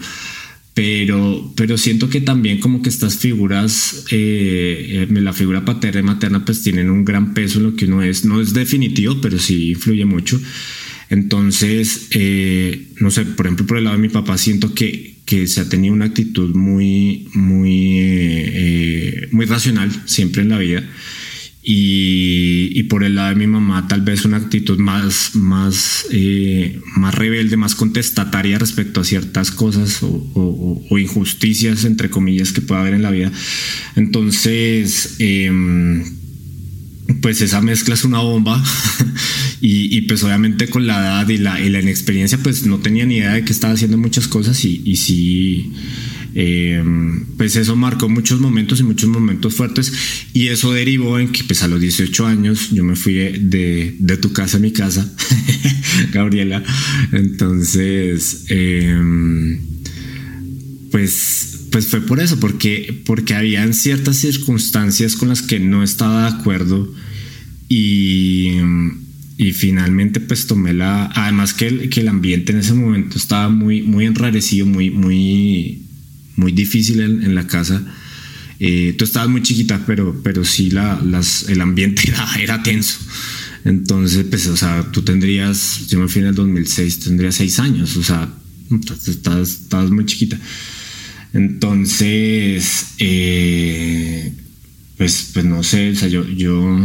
pero, 0.74 1.52
pero 1.56 1.78
siento 1.78 2.08
que 2.08 2.20
también 2.20 2.60
como 2.60 2.82
que 2.82 2.88
estas 2.88 3.18
figuras, 3.18 4.06
eh, 4.10 5.06
eh, 5.08 5.20
la 5.20 5.32
figura 5.32 5.64
paterna 5.64 6.00
y 6.00 6.04
materna, 6.04 6.44
pues 6.44 6.62
tienen 6.62 6.90
un 6.90 7.04
gran 7.04 7.34
peso 7.34 7.58
en 7.58 7.64
lo 7.64 7.76
que 7.76 7.86
uno 7.86 8.02
es. 8.02 8.24
No 8.24 8.40
es 8.40 8.52
definitivo, 8.52 9.20
pero 9.20 9.38
sí 9.38 9.70
influye 9.70 10.04
mucho. 10.04 10.40
Entonces, 11.10 12.08
eh, 12.12 12.88
no 12.98 13.10
sé, 13.10 13.24
por 13.24 13.46
ejemplo, 13.46 13.66
por 13.66 13.78
el 13.78 13.84
lado 13.84 13.96
de 13.96 14.02
mi 14.02 14.08
papá, 14.08 14.38
siento 14.38 14.74
que, 14.74 15.16
que 15.24 15.46
se 15.46 15.60
ha 15.60 15.68
tenido 15.68 15.94
una 15.94 16.06
actitud 16.06 16.54
muy, 16.54 17.28
muy, 17.34 19.28
muy 19.30 19.46
racional 19.46 19.90
siempre 20.06 20.42
en 20.42 20.48
la 20.48 20.58
vida 20.58 20.84
y, 21.66 22.82
por 22.84 23.04
el 23.04 23.14
lado 23.14 23.30
de 23.30 23.36
mi 23.36 23.46
mamá 23.46 23.88
tal 23.88 24.02
vez 24.02 24.26
una 24.26 24.36
actitud 24.36 24.78
más, 24.78 25.34
más, 25.34 26.04
eh, 26.10 26.78
más 26.96 27.14
rebelde, 27.14 27.56
más 27.56 27.74
contestataria 27.74 28.58
respecto 28.58 29.00
a 29.00 29.04
ciertas 29.04 29.50
cosas 29.50 30.00
o, 30.02 30.98
injusticias, 30.98 31.86
entre 31.86 32.10
comillas, 32.10 32.52
que 32.52 32.60
pueda 32.60 32.82
haber 32.82 32.92
en 32.92 33.02
la 33.02 33.10
vida. 33.10 33.32
Entonces, 33.96 35.16
em, 35.20 36.04
pues 37.22 37.40
esa 37.40 37.62
mezcla 37.62 37.94
es 37.94 38.04
una 38.04 38.18
bomba 38.18 38.62
y, 39.62 40.02
pues 40.02 40.22
obviamente 40.22 40.68
con 40.68 40.86
la 40.86 40.98
edad 40.98 41.28
y 41.30 41.38
la, 41.38 41.60
y 41.60 41.70
la 41.70 41.80
inexperiencia 41.80 42.38
pues 42.42 42.66
no 42.66 42.78
tenía 42.80 43.06
ni 43.06 43.16
idea 43.16 43.32
de 43.32 43.44
que 43.44 43.52
estaba 43.52 43.72
haciendo 43.72 43.96
muchas 43.96 44.28
cosas 44.28 44.62
y, 44.66 44.82
y 44.84 44.96
sí 44.96 45.72
eh, 46.36 46.82
pues 47.36 47.54
eso 47.54 47.76
marcó 47.76 48.08
muchos 48.08 48.40
momentos 48.40 48.80
y 48.80 48.82
muchos 48.82 49.08
momentos 49.08 49.54
fuertes 49.54 49.92
y 50.32 50.48
eso 50.48 50.72
derivó 50.72 51.20
en 51.20 51.28
que 51.28 51.44
pues 51.44 51.62
a 51.62 51.68
los 51.68 51.80
18 51.80 52.26
años 52.26 52.70
yo 52.72 52.82
me 52.82 52.96
fui 52.96 53.14
de, 53.14 54.18
tu 54.20 54.32
casa 54.32 54.56
a 54.56 54.60
mi 54.60 54.72
casa, 54.72 55.08
Gabriela. 56.12 56.62
Entonces, 57.12 58.46
em, 58.48 59.60
pues, 60.90 61.68
pues 61.70 61.86
fue 61.86 62.00
por 62.00 62.18
eso, 62.18 62.40
porque, 62.40 63.02
porque 63.06 63.34
habían 63.34 63.72
ciertas 63.72 64.16
circunstancias 64.16 65.14
con 65.14 65.28
las 65.28 65.42
que 65.42 65.60
no 65.60 65.84
estaba 65.84 66.22
de 66.22 66.36
acuerdo 66.36 66.92
y, 67.68 68.54
y 69.38 69.52
finalmente 69.52 70.18
pues 70.18 70.48
tomé 70.48 70.72
la... 70.72 71.06
Además 71.14 71.54
que 71.54 71.68
el, 71.68 71.90
que 71.90 72.00
el 72.00 72.08
ambiente 72.08 72.50
en 72.50 72.58
ese 72.58 72.74
momento 72.74 73.18
estaba 73.18 73.48
muy, 73.50 73.82
muy 73.82 74.04
enrarecido, 74.06 74.66
muy, 74.66 74.90
muy 74.90 75.83
muy 76.36 76.52
difícil 76.52 77.00
en, 77.00 77.34
la 77.34 77.46
casa. 77.46 77.82
Eh, 78.60 78.94
tú 78.96 79.04
estabas 79.04 79.28
muy 79.28 79.42
chiquita, 79.42 79.82
pero, 79.86 80.20
pero 80.22 80.44
sí 80.44 80.70
la, 80.70 81.00
el 81.48 81.60
ambiente 81.60 82.12
era, 82.40 82.62
tenso. 82.62 82.98
Entonces, 83.64 84.26
pues, 84.28 84.46
o 84.46 84.56
sea, 84.56 84.90
tú 84.92 85.02
tendrías, 85.02 85.86
yo 85.88 85.98
me 85.98 86.08
fui 86.08 86.22
en 86.22 86.28
el 86.28 86.34
2006, 86.34 87.00
tendrías 87.00 87.34
seis 87.34 87.58
años, 87.58 87.96
o 87.96 88.02
sea, 88.02 88.32
estabas 89.40 89.90
muy 89.90 90.04
chiquita. 90.04 90.38
Entonces, 91.32 92.88
eh, 92.98 94.32
pues, 94.96 95.30
pues 95.32 95.44
no 95.44 95.62
sé, 95.62 95.90
o 95.90 95.96
sea, 95.96 96.08
yo, 96.08 96.28
yo 96.28 96.78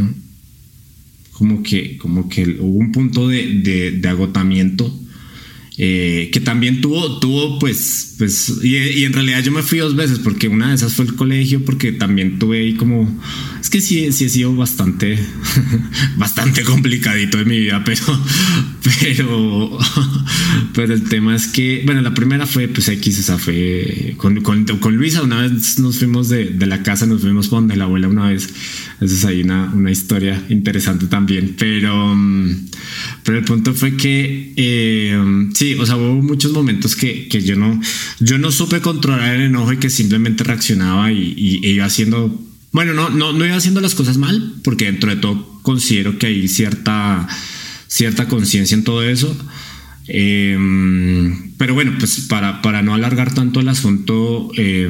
como 1.33 1.61
que, 1.63 1.97
como 1.97 2.29
que 2.29 2.57
hubo 2.59 2.77
un 2.77 2.91
punto 2.91 3.27
de, 3.27 3.91
de 3.99 4.07
agotamiento 4.09 4.97
eh, 5.81 6.29
que 6.33 6.41
también 6.41 6.81
tuvo, 6.81 7.19
tuvo 7.19 7.57
pues, 7.57 8.15
pues, 8.17 8.59
y, 8.61 9.05
en 9.05 9.13
realidad 9.13 9.41
yo 9.41 9.53
me 9.53 9.63
fui 9.63 9.79
dos 9.79 9.95
veces, 9.95 10.19
porque 10.19 10.49
una 10.49 10.67
de 10.67 10.75
esas 10.75 10.93
fue 10.93 11.05
el 11.05 11.15
colegio, 11.15 11.63
porque 11.63 11.93
también 11.93 12.37
tuve 12.37 12.59
ahí 12.59 12.73
como, 12.73 13.09
es 13.61 13.69
que 13.69 13.79
sí, 13.79 14.11
sí 14.11 14.25
he 14.25 14.29
sido 14.29 14.53
bastante, 14.53 15.17
bastante 16.17 16.63
complicadito 16.65 17.39
en 17.39 17.47
mi 17.47 17.59
vida, 17.59 17.81
pero, 17.85 18.01
pero, 18.99 19.79
pero 20.79 20.93
el 20.93 21.03
tema 21.09 21.35
es 21.35 21.47
que, 21.47 21.81
bueno, 21.83 21.99
la 21.99 22.13
primera 22.13 22.45
fue, 22.45 22.69
pues 22.69 22.87
X, 22.87 23.19
o 23.19 23.23
sea, 23.23 23.37
fue 23.37 24.13
con, 24.15 24.39
con, 24.39 24.63
con 24.63 24.95
Luisa, 24.95 25.21
una 25.21 25.41
vez 25.41 25.77
nos 25.77 25.97
fuimos 25.97 26.29
de, 26.29 26.45
de, 26.45 26.65
la 26.67 26.83
casa, 26.83 27.05
nos 27.05 27.19
fuimos 27.19 27.49
con 27.49 27.67
la 27.67 27.83
abuela 27.83 28.07
una 28.07 28.29
vez, 28.29 28.47
esa 29.01 29.13
es 29.13 29.25
ahí 29.25 29.41
una, 29.41 29.69
una 29.73 29.91
historia 29.91 30.41
interesante 30.47 31.07
también, 31.07 31.57
pero, 31.59 32.15
pero 33.25 33.39
el 33.39 33.43
punto 33.43 33.73
fue 33.73 33.97
que, 33.97 34.53
eh, 34.55 35.49
sí, 35.53 35.73
o 35.73 35.85
sea, 35.85 35.97
hubo 35.97 36.21
muchos 36.21 36.53
momentos 36.53 36.95
que, 36.95 37.27
que, 37.27 37.41
yo 37.41 37.57
no, 37.57 37.77
yo 38.21 38.37
no 38.37 38.49
supe 38.49 38.79
controlar 38.79 39.35
el 39.35 39.41
enojo 39.41 39.73
y 39.73 39.79
que 39.79 39.89
simplemente 39.89 40.45
reaccionaba 40.45 41.11
y, 41.11 41.59
iba 41.61 41.83
haciendo, 41.83 42.41
bueno, 42.71 42.93
no, 42.93 43.09
no, 43.09 43.33
no 43.33 43.45
iba 43.45 43.57
haciendo 43.57 43.81
las 43.81 43.95
cosas 43.95 44.15
mal, 44.15 44.53
porque 44.63 44.85
dentro 44.85 45.09
de 45.09 45.17
todo 45.17 45.59
considero 45.61 46.17
que 46.17 46.27
hay 46.27 46.47
cierta, 46.47 47.27
cierta 47.89 48.29
conciencia 48.29 48.75
en 48.75 48.85
todo 48.85 49.03
eso. 49.03 49.35
Em, 50.09 51.53
pero 51.57 51.73
bueno, 51.73 51.93
pues 51.99 52.21
para, 52.21 52.61
para 52.61 52.81
no 52.81 52.93
alargar 52.93 53.33
tanto 53.33 53.59
el 53.59 53.69
asunto, 53.69 54.51
eh, 54.57 54.89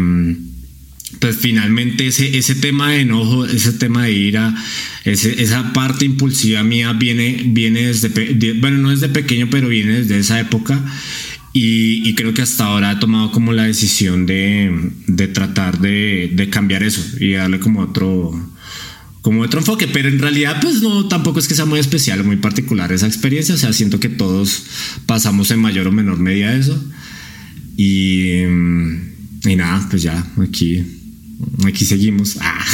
pues 1.20 1.38
finalmente 1.38 2.08
ese, 2.08 2.38
ese 2.38 2.56
tema 2.56 2.92
de 2.92 3.02
enojo, 3.02 3.46
ese 3.46 3.74
tema 3.74 4.06
de 4.06 4.14
ira, 4.14 4.56
esa 5.04 5.74
parte 5.74 6.06
impulsiva 6.06 6.64
mía 6.64 6.94
viene, 6.94 7.42
viene 7.48 7.88
desde, 7.88 8.54
bueno, 8.54 8.78
no 8.78 8.90
desde 8.92 9.10
pequeño, 9.10 9.48
pero 9.50 9.68
viene 9.70 10.02
desde 10.02 10.20
esa 10.20 10.40
época. 10.40 10.84
Y, 11.52 12.14
creo 12.14 12.34
que 12.34 12.44
hasta 12.44 12.66
ahora 12.66 12.92
he 12.92 12.96
tomado 12.98 13.32
como 13.32 13.54
la 13.54 13.64
decisión 13.64 14.26
de, 14.28 14.92
de 15.08 15.28
tratar 15.28 15.80
de, 15.80 16.32
de, 16.32 16.50
cambiar 16.50 16.84
eso 16.84 17.02
y 17.20 17.34
darle 17.34 17.60
como 17.60 17.82
otro, 17.82 18.32
como 19.22 19.42
otro 19.42 19.60
enfoque, 19.60 19.88
pero 19.88 20.10
en 20.10 20.20
realidad 20.20 20.60
pues 20.62 20.82
no, 20.82 21.08
tampoco 21.08 21.40
es 21.40 21.48
que 21.48 21.56
sea 21.56 21.66
muy 21.66 21.80
especial 21.80 22.22
o 22.22 22.24
muy 22.24 22.38
particular 22.38 22.92
esa 22.92 23.08
experiencia, 23.08 23.56
o 23.56 23.58
sea, 23.58 23.74
siento 23.74 24.00
que 24.00 24.10
todos 24.10 24.64
pasamos 25.06 25.52
en 25.52 25.60
mayor 25.60 25.88
o 25.88 25.92
menor 25.92 26.20
medida 26.20 26.54
eso. 26.54 26.82
Y, 27.76 28.42
y 28.42 29.56
nada, 29.56 29.88
pues 29.90 30.02
ya, 30.02 30.26
aquí 30.42 30.84
aquí 31.66 31.86
seguimos. 31.86 32.38
Ah. 32.42 32.66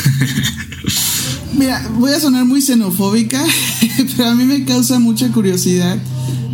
Mira, 1.57 1.87
voy 1.97 2.11
a 2.11 2.19
sonar 2.19 2.45
muy 2.45 2.61
xenofóbica, 2.61 3.43
pero 4.17 4.29
a 4.29 4.35
mí 4.35 4.43
me 4.43 4.65
causa 4.65 4.99
mucha 4.99 5.31
curiosidad 5.31 5.97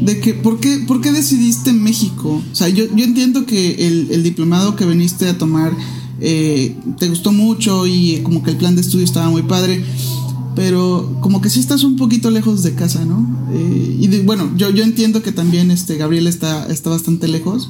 de 0.01 0.19
que, 0.19 0.33
¿por 0.33 0.59
qué, 0.59 0.83
por 0.87 1.01
qué 1.01 1.11
decidiste 1.11 1.73
México? 1.73 2.43
O 2.51 2.55
sea, 2.55 2.69
yo, 2.69 2.85
yo 2.95 3.03
entiendo 3.03 3.45
que 3.45 3.87
el, 3.87 4.23
diplomado 4.23 4.75
que 4.75 4.85
viniste 4.85 5.27
a 5.27 5.37
tomar 5.37 5.71
eh, 6.21 6.75
te 6.99 7.09
gustó 7.09 7.31
mucho 7.31 7.87
y 7.87 8.21
como 8.23 8.43
que 8.43 8.51
el 8.51 8.57
plan 8.57 8.75
de 8.75 8.81
estudio 8.81 9.03
estaba 9.03 9.29
muy 9.29 9.41
padre, 9.41 9.83
pero 10.55 11.17
como 11.19 11.41
que 11.41 11.49
sí 11.49 11.59
estás 11.59 11.83
un 11.83 11.95
poquito 11.95 12.29
lejos 12.29 12.61
de 12.61 12.75
casa, 12.75 13.03
¿no? 13.05 13.27
Eh, 13.53 13.97
y 13.99 14.19
bueno, 14.21 14.51
yo, 14.55 14.69
yo 14.69 14.83
entiendo 14.83 15.23
que 15.23 15.31
también 15.31 15.71
este, 15.71 15.97
Gabriel 15.97 16.27
está, 16.27 16.67
está 16.67 16.91
bastante 16.91 17.27
lejos, 17.27 17.69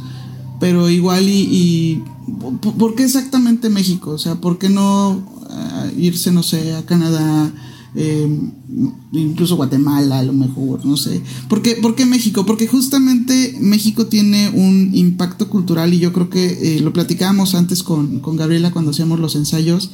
pero 0.59 0.89
igual 0.89 1.29
y, 1.29 2.03
¿por 2.77 2.95
qué 2.95 3.03
exactamente 3.03 3.69
México? 3.69 4.11
O 4.11 4.17
sea, 4.17 4.35
¿por 4.35 4.57
qué 4.57 4.69
no 4.69 5.23
eh, 5.49 5.93
irse, 5.97 6.33
no 6.33 6.43
sé, 6.43 6.75
a 6.75 6.85
Canadá, 6.85 7.51
eh, 7.95 8.27
incluso 9.11 9.55
Guatemala 9.55 10.19
a 10.19 10.23
lo 10.23 10.33
mejor, 10.33 10.85
no 10.85 10.97
sé? 10.97 11.21
¿Por 11.49 11.61
qué, 11.61 11.75
¿Por 11.75 11.95
qué, 11.95 12.05
México? 12.05 12.45
Porque 12.45 12.67
justamente 12.67 13.57
México 13.59 14.07
tiene 14.07 14.49
un 14.49 14.91
impacto 14.93 15.49
cultural 15.49 15.93
y 15.93 15.99
yo 15.99 16.13
creo 16.13 16.29
que 16.29 16.77
eh, 16.77 16.79
lo 16.81 16.93
platicábamos 16.93 17.55
antes 17.55 17.83
con, 17.83 18.19
con 18.19 18.37
Gabriela 18.37 18.71
cuando 18.71 18.91
hacíamos 18.91 19.19
los 19.19 19.35
ensayos, 19.35 19.91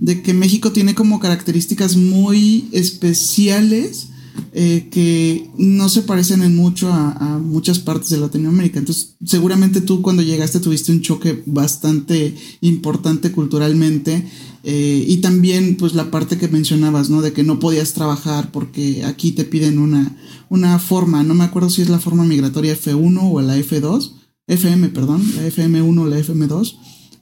de 0.00 0.22
que 0.22 0.34
México 0.34 0.72
tiene 0.72 0.94
como 0.94 1.20
características 1.20 1.96
muy 1.96 2.68
especiales 2.72 4.08
eh, 4.54 4.88
que 4.90 5.50
no 5.56 5.88
se 5.88 6.02
parecen 6.02 6.42
en 6.42 6.54
mucho 6.54 6.92
a, 6.92 7.38
muchas 7.38 7.78
partes 7.78 8.10
de 8.10 8.18
Latinoamérica. 8.18 8.78
Entonces, 8.78 9.14
seguramente 9.24 9.80
tú 9.80 10.02
cuando 10.02 10.22
llegaste 10.22 10.60
tuviste 10.60 10.92
un 10.92 11.00
choque 11.00 11.42
bastante 11.46 12.34
importante 12.60 13.32
culturalmente 13.32 14.26
eh, 14.64 15.04
y 15.06 15.18
también 15.18 15.76
pues 15.76 15.94
la 15.94 16.10
parte 16.10 16.38
que 16.38 16.48
mencionabas, 16.48 17.10
¿no? 17.10 17.22
De 17.22 17.32
que 17.32 17.42
no 17.42 17.58
podías 17.58 17.94
trabajar 17.94 18.50
porque 18.52 19.04
aquí 19.04 19.32
te 19.32 19.44
piden 19.44 19.78
una, 19.78 20.16
una 20.48 20.78
forma, 20.78 21.22
no 21.22 21.34
me 21.34 21.44
acuerdo 21.44 21.70
si 21.70 21.82
es 21.82 21.88
la 21.88 21.98
forma 21.98 22.24
migratoria 22.24 22.76
F1 22.76 23.18
o 23.22 23.40
la 23.40 23.56
F2, 23.58 24.12
FM, 24.46 24.88
perdón, 24.88 25.22
la 25.36 25.46
FM1 25.46 26.00
o 26.00 26.06
la 26.06 26.18
FM2. 26.18 26.76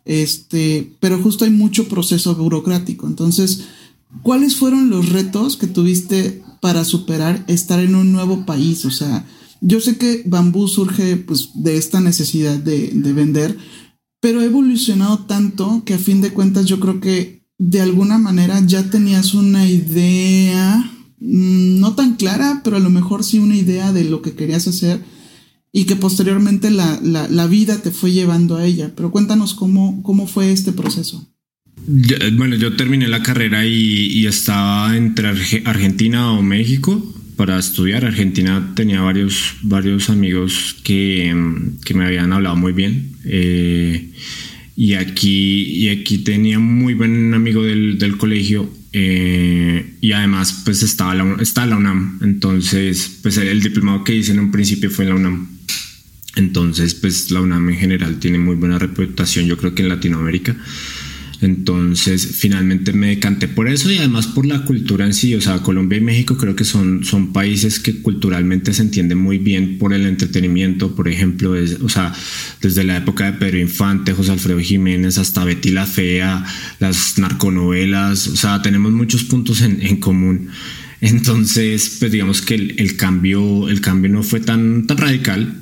Este, 0.05 0.97
pero 1.01 1.23
justo 1.23 1.45
hay 1.45 1.51
mucho 1.51 1.89
proceso 1.89 2.35
burocrático. 2.35 3.07
Entonces, 3.07 3.63
¿cuáles 4.23 4.57
fueron 4.57 4.91
los 4.91 5.11
retos 5.11 5.57
que 5.57 5.67
tuviste 5.67 6.43
para 6.61 6.85
superar 6.85 7.43
estar 7.49 7.81
en 7.81 7.95
un 7.95 8.13
nuevo 8.13 8.45
país. 8.45 8.85
O 8.85 8.91
sea, 8.91 9.27
yo 9.61 9.81
sé 9.81 9.97
que 9.97 10.23
bambú 10.27 10.69
surge 10.69 11.17
pues 11.17 11.51
de 11.55 11.77
esta 11.77 12.01
necesidad 12.01 12.59
de, 12.59 12.93
vender, 13.15 13.57
pero 14.21 14.41
ha 14.41 14.45
evolucionado 14.45 15.21
tanto 15.21 15.83
que 15.85 15.95
a 15.95 15.99
fin 15.99 16.21
de 16.21 16.33
cuentas 16.33 16.67
yo 16.67 16.79
creo 16.81 17.01
que 17.01 17.45
de 17.59 17.81
alguna 17.81 18.19
manera 18.19 18.61
ya 18.67 18.91
tenías 18.91 19.35
una 19.35 19.69
idea, 19.69 20.91
mm, 21.19 21.81
no 21.81 21.95
tan 21.95 22.17
clara, 22.17 22.61
pero 22.65 22.77
a 22.77 22.81
lo 22.81 22.91
mejor 22.91 23.25
sí 23.25 23.39
una 23.39 23.57
idea 23.57 23.93
de 23.93 24.05
lo 24.05 24.23
que 24.23 24.35
querías 24.35 24.67
hacer 24.67 25.03
y 25.73 25.85
que 25.85 25.97
posteriormente 25.97 26.71
la, 26.71 27.47
vida 27.47 27.79
te 27.79 27.91
fue 27.91 28.13
llevando 28.13 28.57
a 28.57 28.65
ella. 28.65 28.93
Pero 28.97 29.11
cuéntanos 29.11 29.55
cómo, 29.55 30.03
cómo 30.03 30.27
fue 30.27 30.53
este 30.53 30.73
proceso 30.73 31.31
bueno, 31.87 32.57
yo 32.57 32.77
terminé 32.77 33.09
la 33.09 33.23
carrera 33.23 33.65
y, 33.67 34.27
estaba 34.27 34.97
entre 34.97 35.29
Argentina 35.65 36.33
o 36.33 36.43
México 36.43 37.03
para 37.41 37.59
estudiar. 37.59 38.05
Argentina 38.05 38.75
tenía 38.77 39.01
varios, 39.01 39.55
varios 39.63 40.11
amigos 40.11 40.77
que, 40.85 41.35
me 41.95 42.05
habían 42.05 42.35
hablado 42.35 42.55
muy 42.55 42.75
bien. 42.75 43.13
Eh, 43.25 44.11
y, 44.77 44.93
aquí, 44.93 45.63
y 45.63 45.89
aquí 45.89 46.19
tenía 46.19 46.59
muy 46.59 46.93
buen 46.93 47.33
amigo 47.33 47.63
del, 47.63 48.17
colegio. 48.19 48.71
Eh, 48.93 49.95
y 50.03 50.13
además, 50.13 50.61
pues 50.67 50.83
estaba 50.83 51.15
la, 51.15 51.37
está 51.41 51.65
la 51.65 51.79
UNAM. 51.79 52.19
Entonces, 52.21 53.11
pues 53.23 53.39
el 53.39 53.63
diplomado 53.63 54.05
que 54.05 54.15
hice 54.15 54.33
en 54.33 54.41
un 54.41 54.51
principio 54.51 54.91
fue 54.91 55.07
en 55.07 55.09
la 55.09 55.17
UNAM. 55.17 55.49
Entonces, 56.37 56.95
pues 56.95 57.31
la 57.31 57.41
UNAM 57.41 57.71
en 57.71 57.77
general 57.77 58.19
tiene 58.19 58.39
muy 58.39 58.57
buena 58.57 58.79
reputación, 58.79 59.47
yo 59.47 59.57
creo 59.57 59.75
que 59.75 59.81
en 59.81 59.89
Latinoamérica. 59.89 60.55
Entonces, 61.43 62.37
finalmente 62.37 62.93
me 62.93 63.09
decanté 63.09 63.49
por 63.49 63.69
eso 63.69 63.91
y 63.91 63.97
además 63.97 64.27
por 64.27 64.45
la 64.45 64.65
cultura 64.65 65.07
en 65.07 65.15
sí. 65.15 65.35
O 65.35 65.41
sea, 65.41 65.63
Colombia 65.63 65.99
y 65.99 66.03
México 66.03 66.37
creo 66.37 66.55
que 66.55 66.65
son, 66.65 67.05
son 67.05 67.33
países 67.33 67.81
que 67.81 68.03
culturalmente 68.03 68.75
se 68.75 68.83
entienden 68.83 69.19
muy 69.19 69.39
bien 69.39 69.79
por 69.79 69.95
el 69.95 70.07
entretenimiento. 70.07 70.95
Por 70.95 71.09
ejemplo, 71.09 71.55
o 71.83 71.89
sea, 71.89 72.13
desde 72.61 72.85
la 72.85 72.99
época 72.99 73.25
de 73.25 73.39
Pedro 73.39 73.59
Infante, 73.59 74.13
José 74.13 74.33
Alfredo 74.33 74.61
Jiménez, 74.61 75.17
hasta 75.17 75.45
Betty 75.45 75.71
la 75.71 75.87
Fea, 75.87 76.45
las 76.79 77.19
narconovelas. 77.19 78.27
O 78.29 78.37
sea, 78.37 78.61
tenemos 78.61 78.93
muchos 78.93 79.25
puntos 79.25 79.63
en, 79.63 79.97
común. 79.97 80.49
Entonces, 81.01 81.97
pues 81.99 82.13
digamos 82.13 82.43
que 82.43 82.55
el, 82.55 82.97
cambio, 82.97 83.71
el 83.71 83.81
cambio 83.81 84.11
no 84.11 84.23
fue 84.23 84.41
tan, 84.41 84.87
tan 84.87 84.99
radical. 84.99 85.57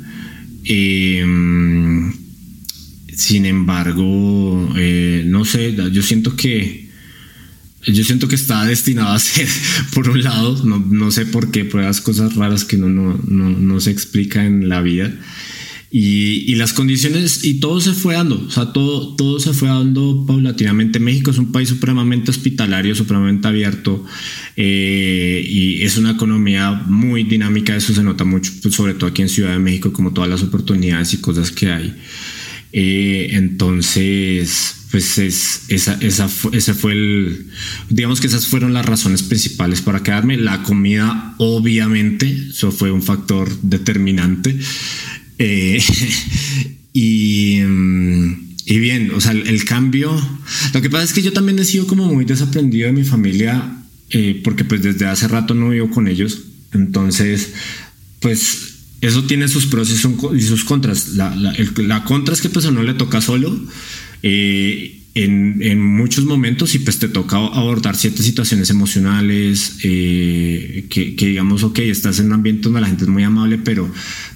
Eh, 0.65 1.25
sin 3.19 3.47
embargo, 3.47 4.73
eh, 4.77 5.25
no 5.27 5.45
sé, 5.45 5.75
yo 5.91 6.03
siento 6.05 6.37
que 6.37 6.87
yo 7.85 8.05
siento 8.05 8.29
que 8.29 8.37
está 8.37 8.65
destinado 8.65 9.09
a 9.09 9.19
ser, 9.19 9.49
por 9.95 10.09
un 10.09 10.23
lado, 10.23 10.65
no, 10.65 11.11
sé 11.11 11.27
por 11.27 11.51
qué, 11.51 11.69
las 11.75 12.01
cosas 12.01 12.37
raras 12.37 12.65
que 12.65 12.77
no, 12.77 12.89
no, 12.89 13.19
no, 13.27 13.81
se 13.81 13.91
explica 13.91 14.47
en 14.47 14.69
la 14.69 14.83
vida. 14.83 15.13
Y, 15.91 16.55
las 16.57 16.73
condiciones, 16.73 17.45
y 17.45 17.55
todo 17.55 17.81
se 17.81 17.93
fue 17.93 18.15
dando, 18.15 18.45
o 18.47 18.51
sea, 18.51 18.73
todo, 18.73 19.17
todo 19.17 19.41
se 19.41 19.53
fue 19.53 19.69
dando 19.69 20.25
paulatinamente. 20.27 21.01
México 21.01 21.33
es 21.33 21.39
un 21.39 21.51
país 21.51 21.71
supremamente 21.71 22.31
hospitalario, 22.31 22.95
supremamente 22.95 23.49
abierto, 23.49 24.05
eh, 24.57 25.45
y 25.49 25.83
es 25.83 25.97
una 25.97 26.13
economía 26.13 26.85
muy 26.87 27.25
dinámica, 27.25 27.75
eso 27.75 27.95
se 27.95 28.05
nota 28.05 28.25
mucho, 28.25 28.53
pues, 28.63 28.75
sobre 28.75 28.95
todo 28.95 29.11
aquí 29.11 29.23
en 29.23 29.29
Ciudad 29.29 29.53
de 29.53 29.59
México, 29.59 29.93
como 29.93 30.13
todas 30.13 30.31
las 30.31 30.43
oportunidades 30.43 31.15
y 31.15 31.19
cosas 31.19 31.51
que 31.51 31.71
hay. 31.73 31.95
Eh, 32.73 33.31
entonces, 33.33 34.87
pues 34.91 35.19
es, 35.19 35.63
esa, 35.69 35.99
esa, 36.01 36.29
ese 36.53 36.75
fue 36.75 36.93
el, 36.93 37.47
digamos 37.91 38.21
que 38.21 38.27
esas 38.27 38.47
fueron 38.47 38.73
las 38.73 38.87
razones 38.87 39.23
principales 39.23 39.81
para 39.83 40.03
quedarme. 40.03 40.37
La 40.37 40.63
comida, 40.63 41.35
obviamente, 41.39 42.49
eso 42.51 42.71
fue 42.73 42.91
un 42.91 43.03
factor 43.03 43.51
determinante. 43.63 44.59
Eh, 45.39 45.83
y, 46.93 47.59
y, 48.65 48.79
bien, 48.79 49.13
o 49.15 49.21
sea, 49.21 49.33
el, 49.33 49.65
cambio, 49.65 50.15
lo 50.73 50.83
que 50.83 50.91
pasa 50.91 51.05
es 51.05 51.13
que 51.13 51.23
yo 51.23 51.33
también 51.33 51.59
he 51.59 51.65
sido 51.65 51.87
como 51.87 52.13
muy 52.13 52.25
desaprendido 52.25 52.87
de 52.87 52.93
mi 52.93 53.05
familia, 53.05 53.77
eh, 54.11 54.41
porque 54.43 54.65
pues 54.65 54.83
desde 54.83 55.07
hace 55.07 55.29
rato 55.29 55.55
no 55.55 55.71
vivo 55.71 55.91
con 55.91 56.09
ellos. 56.09 56.41
Entonces, 56.73 57.53
pues 58.21 58.78
eso 59.01 59.25
tiene 59.25 59.49
sus 59.49 59.67
pros 59.67 59.91
y, 59.91 59.97
sus 60.43 60.65
contras. 60.65 61.15
La, 61.15 61.35
la, 61.35 62.05
contra 62.05 62.35
es 62.35 62.41
que 62.41 62.49
pues 62.49 62.65
a 62.67 62.71
uno 62.71 62.83
le 62.83 62.95
toca 62.95 63.21
solo. 63.21 63.59
Eh, 64.23 64.99
en, 65.15 65.81
muchos 65.81 66.25
momentos 66.25 66.75
y 66.75 66.81
pues 66.81 66.99
te 66.99 67.09
toca 67.09 67.37
abordar 67.37 67.97
ciertas 67.97 68.25
situaciones 68.25 68.71
emocionales 68.71 69.79
eh, 69.83 70.87
que, 70.89 71.15
digamos, 71.17 71.63
ok, 71.63 71.81
estás 71.81 72.21
en 72.21 72.27
un 72.27 72.35
ambiente 72.35 72.65
donde 72.65 72.81
la 72.81 72.87
gente 72.87 73.05
es 73.05 73.11
muy 73.11 73.25
amable, 73.25 73.59
pero, 73.59 73.91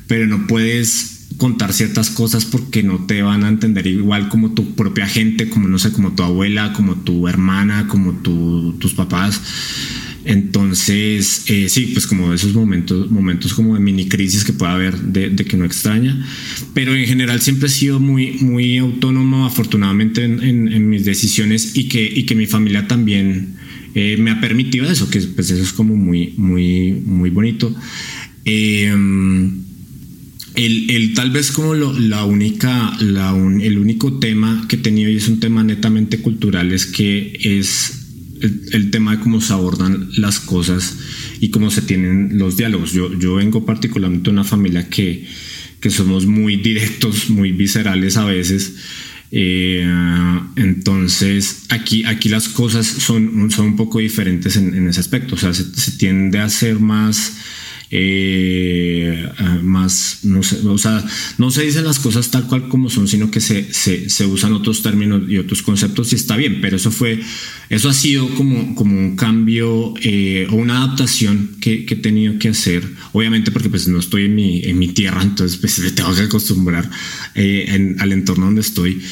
pero 0.07 0.27
no 0.27 0.46
puedes 0.46 1.27
contar 1.37 1.72
ciertas 1.72 2.11
cosas 2.11 2.44
porque 2.44 2.83
no 2.83 3.07
te 3.07 3.22
van 3.22 3.44
a 3.44 3.48
entender 3.48 3.87
igual 3.87 4.29
como 4.29 4.53
tu 4.53 4.75
propia 4.75 5.07
gente, 5.07 5.48
como 5.48 5.68
no 5.68 5.79
sé, 5.79 5.92
como 5.92 6.12
tu 6.12 6.22
abuela, 6.22 6.72
como 6.72 6.96
tu 6.96 7.29
hermana, 7.29 7.88
como 7.88 8.14
tus 8.14 8.94
papás. 8.94 9.40
Entonces, 10.24 11.44
eh, 11.48 11.68
sí, 11.68 11.90
pues 11.92 12.06
como 12.06 12.32
esos 12.32 12.54
momentos, 12.54 13.11
momentos 13.11 13.54
como 13.54 13.74
de 13.74 13.80
mini 13.80 14.06
crisis 14.08 14.44
que 14.44 14.52
puede 14.52 14.72
haber 14.72 14.96
de, 14.98 15.35
que 15.35 15.56
no 15.56 15.64
extraña, 15.64 16.24
pero 16.74 16.94
en 16.94 17.06
general 17.06 17.40
siempre 17.40 17.66
he 17.66 17.70
sido 17.70 17.98
muy, 17.98 18.38
muy 18.40 18.78
autónomo, 18.78 19.46
afortunadamente 19.46 20.22
en, 20.22 20.88
mis 20.88 21.04
decisiones 21.04 21.76
y 21.76 21.88
que, 21.88 22.04
y 22.04 22.24
que 22.24 22.35
mi 22.35 22.46
familia 22.46 22.87
también 22.87 23.56
eh, 23.94 24.16
me 24.18 24.30
ha 24.30 24.40
permitido 24.40 24.88
eso, 24.88 25.11
que 25.11 25.20
pues 25.20 25.50
eso 25.50 25.62
es 25.62 25.72
como 25.72 25.96
muy, 25.96 26.35
muy, 26.37 26.92
muy 27.04 27.30
bonito. 27.30 27.74
Em, 28.44 29.62
el, 30.54 31.14
tal 31.14 31.30
vez 31.30 31.50
como 31.50 31.74
la 31.74 32.24
única, 32.24 32.96
la 33.00 33.35
el 33.61 33.78
único 33.78 34.18
tema 34.18 34.66
que 34.68 34.76
he 34.76 34.78
tenido 34.78 35.11
y 35.11 35.16
es 35.16 35.28
un 35.28 35.40
tema 35.40 35.64
netamente 35.64 36.18
cultural 36.18 36.72
es 36.72 36.87
que 36.87 37.38
es 37.42 38.02
el, 38.42 38.90
tema 38.90 39.16
de 39.16 39.22
cómo 39.22 39.40
se 39.40 39.52
abordan 39.52 40.09
las 40.16 40.40
cosas 40.40 40.98
y 41.40 41.50
cómo 41.50 41.70
se 41.70 41.83
tienen 41.83 42.38
los 42.38 42.57
diálogos. 42.57 42.92
Yo, 42.92 43.16
yo 43.18 43.37
vengo 43.37 43.64
particularmente 43.64 44.24
de 44.24 44.31
una 44.31 44.44
familia 44.44 44.88
que, 44.88 45.26
que 45.81 45.90
somos 45.90 46.26
muy 46.26 46.57
directos, 46.57 47.31
muy 47.31 47.52
viscerales 47.52 48.16
a 48.16 48.24
veces. 48.24 48.74
Eh, 49.31 49.88
entonces, 50.57 51.64
aquí, 51.70 52.05
aquí 52.05 52.28
las 52.28 52.48
cosas 52.48 52.87
son, 52.87 53.50
son 53.50 53.66
un 53.66 53.76
poco 53.76 53.98
diferentes 53.98 54.57
en, 54.57 54.88
ese 54.88 55.00
aspecto. 55.00 55.37
O 55.37 55.38
sea, 55.38 55.55
se, 55.55 55.64
se 55.64 55.92
tiende 55.92 56.38
a 56.38 56.48
ser 56.48 56.81
más 56.81 57.37
eh, 57.94 58.91
no 60.22 60.42
sé, 60.42 60.61
o 60.66 60.76
no 61.38 61.50
se 61.50 61.62
dicen 61.62 61.85
las 61.85 61.98
cosas 61.98 62.31
tal 62.31 62.46
cual 62.46 62.68
como 62.68 62.90
son, 62.90 63.09
sino 63.09 63.31
que 63.31 63.40
se, 63.40 63.72
se, 63.72 64.26
usan 64.26 64.52
otros 64.52 64.83
términos 64.83 65.22
y 65.28 65.38
otros 65.38 65.62
conceptos 65.62 66.12
y 66.12 66.16
está 66.16 66.37
bien, 66.37 66.61
pero 66.61 66.76
eso 66.76 66.90
fue, 66.90 67.20
eso 67.68 67.88
ha 67.88 67.92
sido 67.92 68.28
como, 68.35 68.74
como 68.74 68.98
un 68.98 69.16
cambio 69.16 69.94
eh, 70.02 70.46
o 70.50 70.57
una 70.57 70.78
adaptación 70.78 71.57
que, 71.61 71.85
que, 71.85 71.94
he 71.94 71.98
tenido 71.98 72.38
que 72.38 72.48
hacer, 72.48 72.88
obviamente 73.12 73.50
porque 73.50 73.68
pues 73.68 73.88
no 73.88 73.98
estoy 73.98 74.26
en 74.26 74.35
mi, 74.35 74.62
en 74.64 74.78
mi 74.78 74.88
tierra, 74.88 75.22
entonces 75.22 75.59
pues 75.59 75.78
me 75.78 75.90
tengo 75.90 76.14
que 76.14 76.22
acostumbrar 76.22 76.88
eh, 77.35 77.96
al 77.98 78.12
entorno 78.12 78.46
donde 78.46 78.61
estoy. 78.61 79.02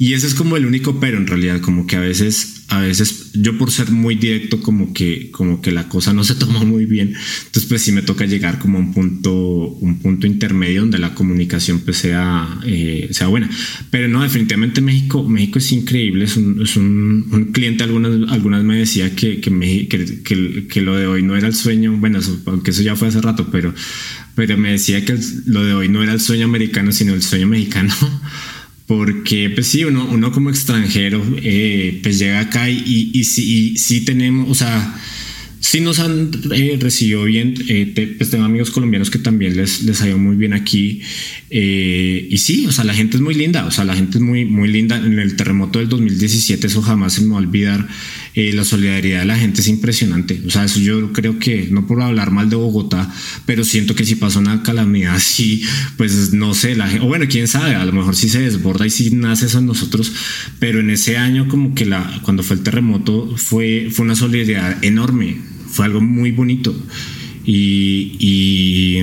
Y 0.00 0.14
ese 0.14 0.28
es 0.28 0.34
como 0.34 0.56
el 0.56 0.64
único 0.64 0.98
pero 0.98 1.18
en 1.18 1.26
realidad, 1.26 1.60
como 1.60 1.86
que 1.86 1.96
a 1.96 2.00
veces, 2.00 2.59
a 2.70 2.78
veces 2.78 3.32
yo 3.34 3.58
por 3.58 3.72
ser 3.72 3.90
muy 3.90 4.14
directo, 4.14 4.60
como 4.60 4.94
que, 4.94 5.30
como 5.32 5.60
que 5.60 5.72
la 5.72 5.88
cosa 5.88 6.12
no 6.12 6.22
se 6.22 6.36
toma 6.36 6.62
muy 6.62 6.86
bien. 6.86 7.08
Entonces, 7.46 7.64
pues 7.68 7.82
sí 7.82 7.90
me 7.90 8.02
toca 8.02 8.26
llegar 8.26 8.60
como 8.60 8.78
a 8.78 8.80
un 8.80 8.94
punto, 8.94 9.32
un 9.32 9.98
punto 9.98 10.28
intermedio 10.28 10.82
donde 10.82 10.98
la 10.98 11.12
comunicación 11.12 11.80
pues 11.80 11.98
sea, 11.98 12.60
eh, 12.64 13.08
sea 13.10 13.26
buena. 13.26 13.50
Pero 13.90 14.06
no, 14.06 14.22
definitivamente 14.22 14.80
México, 14.80 15.28
México 15.28 15.58
es 15.58 15.72
increíble. 15.72 16.26
Es 16.26 16.36
un, 16.36 16.62
es 16.62 16.76
un, 16.76 17.50
cliente, 17.52 17.82
algunas, 17.82 18.30
algunas 18.30 18.62
me 18.62 18.76
decía 18.76 19.16
que, 19.16 19.40
que, 19.40 19.88
que, 19.88 20.66
que, 20.68 20.80
lo 20.80 20.94
de 20.94 21.08
hoy 21.08 21.24
no 21.24 21.36
era 21.36 21.48
el 21.48 21.54
sueño. 21.54 21.96
Bueno, 21.96 22.20
aunque 22.46 22.70
eso 22.70 22.82
ya 22.82 22.94
fue 22.94 23.08
hace 23.08 23.20
rato, 23.20 23.48
pero, 23.50 23.74
pero 24.36 24.56
me 24.56 24.70
decía 24.70 25.04
que 25.04 25.18
lo 25.46 25.64
de 25.64 25.74
hoy 25.74 25.88
no 25.88 26.04
era 26.04 26.12
el 26.12 26.20
sueño 26.20 26.44
americano, 26.44 26.92
sino 26.92 27.14
el 27.14 27.22
sueño 27.22 27.48
mexicano 27.48 27.92
porque 28.90 29.50
pues 29.50 29.68
sí, 29.68 29.84
uno, 29.84 30.04
uno 30.10 30.32
como 30.32 30.50
extranjero 30.50 31.22
eh, 31.44 32.00
pues 32.02 32.18
llega 32.18 32.40
acá 32.40 32.68
y, 32.68 33.12
y, 33.14 33.22
sí, 33.22 33.76
y, 33.88 34.00
tenemos, 34.00 34.50
o 34.50 34.54
sea, 34.56 35.00
sí 35.60 35.80
nos 35.80 35.98
han 35.98 36.30
eh, 36.52 36.76
recibido 36.80 37.24
bien, 37.24 37.54
eh, 37.68 38.14
pues 38.16 38.30
tengo 38.30 38.44
amigos 38.44 38.70
colombianos 38.70 39.10
que 39.10 39.18
también 39.18 39.56
les, 39.56 39.82
les 39.82 40.00
ha 40.02 40.08
ido 40.08 40.18
muy 40.18 40.36
bien 40.36 40.52
aquí 40.52 41.02
y 41.52 42.38
sí, 42.38 42.66
o 42.66 42.72
sea, 42.72 42.84
la 42.84 42.94
gente 42.94 43.16
es 43.16 43.22
muy 43.22 43.34
linda, 43.34 43.66
o 43.66 43.72
sea, 43.72 43.84
la 43.84 43.96
gente 43.96 44.18
es 44.18 44.22
muy, 44.22 44.44
muy 44.44 44.68
linda. 44.68 44.96
En 44.96 45.18
el 45.18 45.34
terremoto 45.34 45.80
del 45.80 45.88
2017 45.88 46.66
eso 46.66 46.80
jamás 46.80 47.14
se 47.14 47.22
me 47.22 47.28
va 47.28 47.34
a 47.34 47.38
olvidar. 47.38 47.88
Eh, 48.36 48.52
la 48.52 48.64
solidaridad 48.64 49.20
de 49.20 49.26
la 49.26 49.36
gente 49.36 49.60
es 49.60 49.66
impresionante. 49.66 50.40
O 50.46 50.50
sea, 50.50 50.64
eso 50.64 50.78
yo 50.78 51.12
creo 51.12 51.40
que, 51.40 51.66
no 51.70 51.88
por 51.88 52.00
hablar 52.00 52.30
mal 52.30 52.48
de 52.48 52.54
Bogotá, 52.54 53.12
pero 53.44 53.64
siento 53.64 53.96
que 53.96 54.04
si 54.04 54.14
pasa 54.14 54.38
una 54.38 54.62
calamidad 54.62 55.16
así, 55.16 55.64
pues 55.96 56.32
no 56.32 56.54
sé, 56.54 56.76
la 56.76 56.88
o 57.02 57.06
bueno, 57.08 57.26
quién 57.28 57.48
sabe, 57.48 57.74
a 57.74 57.84
lo 57.84 57.92
mejor 57.92 58.14
sí 58.14 58.28
se 58.28 58.40
desborda 58.40 58.86
y 58.86 58.90
sí 58.90 59.10
nace 59.10 59.46
eso 59.46 59.58
en 59.58 59.66
nosotros, 59.66 60.12
pero 60.60 60.78
en 60.78 60.90
ese 60.90 61.16
año 61.16 61.48
como 61.48 61.74
que 61.74 61.86
la, 61.86 62.20
cuando 62.22 62.44
fue 62.44 62.56
el 62.56 62.62
terremoto 62.62 63.36
fue, 63.36 63.88
fue 63.90 64.04
una 64.04 64.14
solidaridad 64.14 64.84
enorme, 64.84 65.38
fue 65.70 65.86
algo 65.86 66.00
muy 66.00 66.30
bonito. 66.32 66.74
y, 67.44 68.16
y 68.18 68.98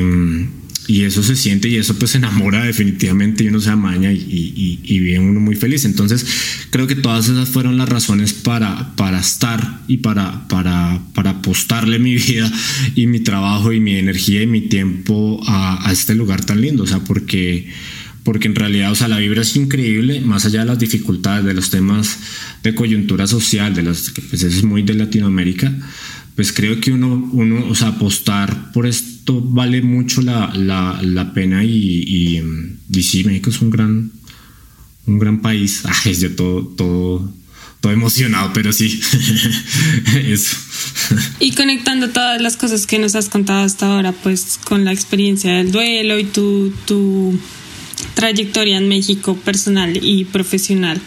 y 0.88 1.04
eso 1.04 1.22
se 1.22 1.36
siente 1.36 1.68
y 1.68 1.76
eso 1.76 2.00
pues 2.00 2.16
enamora 2.16 2.64
definitivamente 2.64 3.44
y 3.44 3.50
uno 3.50 3.60
se 3.60 3.70
amaña 3.70 4.14
y, 4.14 4.80
y, 4.84 5.00
vive 5.00 5.20
uno 5.20 5.42
muy 5.42 5.56
feliz. 5.56 5.84
Entonces 5.84 6.26
creo 6.70 6.88
que 6.88 6.96
todas 6.96 7.28
esas 7.28 7.50
fueron 7.50 7.78
las 7.78 7.90
razones 7.90 8.32
para, 8.32 8.96
para 8.96 9.20
estar 9.20 9.82
y 9.88 9.98
para, 9.98 10.48
para, 10.48 11.02
para 11.14 11.32
apostarle 11.32 12.00
mi 12.00 12.16
vida 12.16 12.50
y 12.96 13.06
mi 13.08 13.20
trabajo 13.20 13.74
y 13.74 13.82
mi 13.82 13.96
energía 13.98 14.42
y 14.42 14.48
mi 14.48 14.62
tiempo 14.62 15.44
a, 15.46 15.90
este 15.92 16.16
lugar 16.16 16.46
tan 16.46 16.62
lindo. 16.62 16.84
O 16.84 16.88
sea, 16.88 17.00
porque, 17.00 17.70
porque 18.24 18.48
en 18.48 18.56
realidad, 18.56 18.92
o 18.92 18.96
sea, 18.96 19.10
la 19.10 19.18
vibra 19.18 19.42
es 19.42 19.58
increíble, 19.58 20.22
más 20.22 20.46
allá 20.46 20.62
de 20.62 20.68
las 20.68 20.80
dificultades, 20.80 21.44
de 21.44 21.54
los 21.54 21.70
temas 21.70 22.18
de 22.64 22.74
coyuntura 22.74 23.28
social, 23.28 23.76
de 23.76 23.84
los 23.84 24.12
que 24.12 24.22
pues 24.22 24.42
eso 24.42 24.58
es 24.58 24.64
muy 24.64 24.84
de 24.84 24.94
Latinoamérica 24.94 25.74
pues 26.38 26.54
creo 26.54 26.80
que 26.80 26.92
uno, 26.92 27.30
uno, 27.34 27.68
o 27.68 27.74
sea, 27.74 27.88
apostar 27.88 28.72
por 28.72 28.86
esto 28.86 29.42
vale 29.42 29.82
mucho 29.82 30.22
la, 30.22 30.54
la, 30.54 31.00
la 31.02 31.34
pena 31.34 31.64
y, 31.64 32.40
y, 32.94 33.04
sí, 33.04 33.24
México 33.24 33.50
es 33.50 33.60
un 33.60 33.72
gran, 33.72 34.12
un 35.08 35.18
gran 35.18 35.42
país. 35.42 35.82
Ay, 36.06 36.14
yo 36.14 36.36
todo, 36.36 36.62
todo, 36.78 37.34
todo 37.82 37.92
emocionado, 37.92 38.52
pero 38.54 38.72
sí, 38.72 39.02
eso. 40.16 40.56
Y 41.40 41.54
conectando 41.54 42.10
todas 42.10 42.40
las 42.40 42.56
cosas 42.56 42.86
que 42.86 43.00
nos 43.00 43.16
has 43.16 43.30
contado 43.30 43.64
hasta 43.64 43.88
ahora, 43.88 44.12
pues 44.12 44.60
con 44.64 44.86
la 44.86 44.94
experiencia 44.94 45.54
del 45.54 45.72
duelo 45.72 46.20
y 46.20 46.26
tu, 46.26 46.72
tu 46.86 47.36
trayectoria 48.14 48.78
en 48.78 48.88
México 48.88 49.36
personal 49.36 50.00
y 50.02 50.26
profesional. 50.26 51.00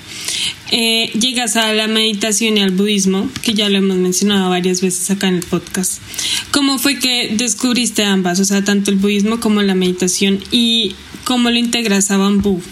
Eh, 0.71 1.11
llegas 1.19 1.57
a 1.57 1.73
la 1.73 1.89
meditación 1.89 2.57
y 2.57 2.61
al 2.61 2.71
budismo, 2.71 3.29
que 3.43 3.55
ya 3.55 3.69
lo 3.69 3.79
hemos 3.79 3.97
mencionado 3.97 4.51
varias 4.51 4.81
veces 4.81 5.11
acá 5.11 5.29
en 5.29 5.37
el 5.37 5.43
podcast. 5.43 6.01
¿Cómo 6.53 6.79
fue 6.79 6.99
que 6.99 7.35
descubriste 7.37 8.05
ambas, 8.05 8.39
o 8.39 8.45
sea, 8.45 8.63
tanto 8.63 8.91
el 8.91 8.97
budismo 8.97 9.41
como 9.41 9.63
la 9.63 9.75
meditación 9.75 10.39
y 10.53 10.95
cómo 11.25 11.51
lo 11.51 11.59
integras 11.59 12.11
a 12.11 12.17
Bambú? 12.17 12.63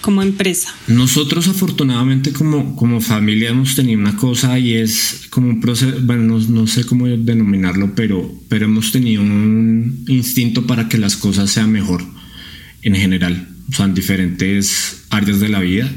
como 0.00 0.22
empresa? 0.22 0.74
Nosotros 0.88 1.46
afortunadamente 1.46 2.32
como, 2.32 2.74
como 2.74 3.02
familia 3.02 3.50
hemos 3.50 3.74
tenido 3.74 4.00
una 4.00 4.16
cosa 4.16 4.58
y 4.58 4.72
es 4.72 5.26
como 5.28 5.50
un 5.50 5.60
proceso, 5.60 5.94
bueno, 6.02 6.22
no, 6.22 6.38
no, 6.38 6.66
sé 6.66 6.84
cómo 6.84 7.06
denominarlo, 7.06 7.94
pero, 7.94 8.32
pero 8.48 8.64
hemos 8.64 8.92
tenido 8.92 9.20
un 9.20 10.06
instinto 10.08 10.66
para 10.66 10.88
que 10.88 10.96
las 10.96 11.18
cosas 11.18 11.50
sean 11.50 11.70
mejor 11.70 12.02
en 12.82 12.94
general, 12.94 13.48
o 13.68 13.72
sea, 13.72 13.86
en 13.86 13.94
diferentes 13.94 15.04
áreas 15.10 15.40
de 15.40 15.48
la 15.48 15.60
vida. 15.60 15.90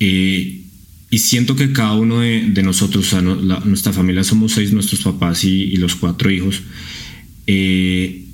Eh, 0.00 0.62
y 1.10 1.18
siento 1.18 1.56
que 1.56 1.72
cada 1.72 1.94
uno 1.94 2.20
de, 2.20 2.62
nosotros, 2.62 3.14
nuestra 3.64 3.92
familia 3.92 4.24
somos 4.24 4.52
seis, 4.52 4.72
nuestros 4.72 5.02
papás 5.02 5.44
y, 5.44 5.76
los 5.76 5.94
cuatro 5.94 6.30
hijos, 6.30 6.62
eh, 7.46 8.24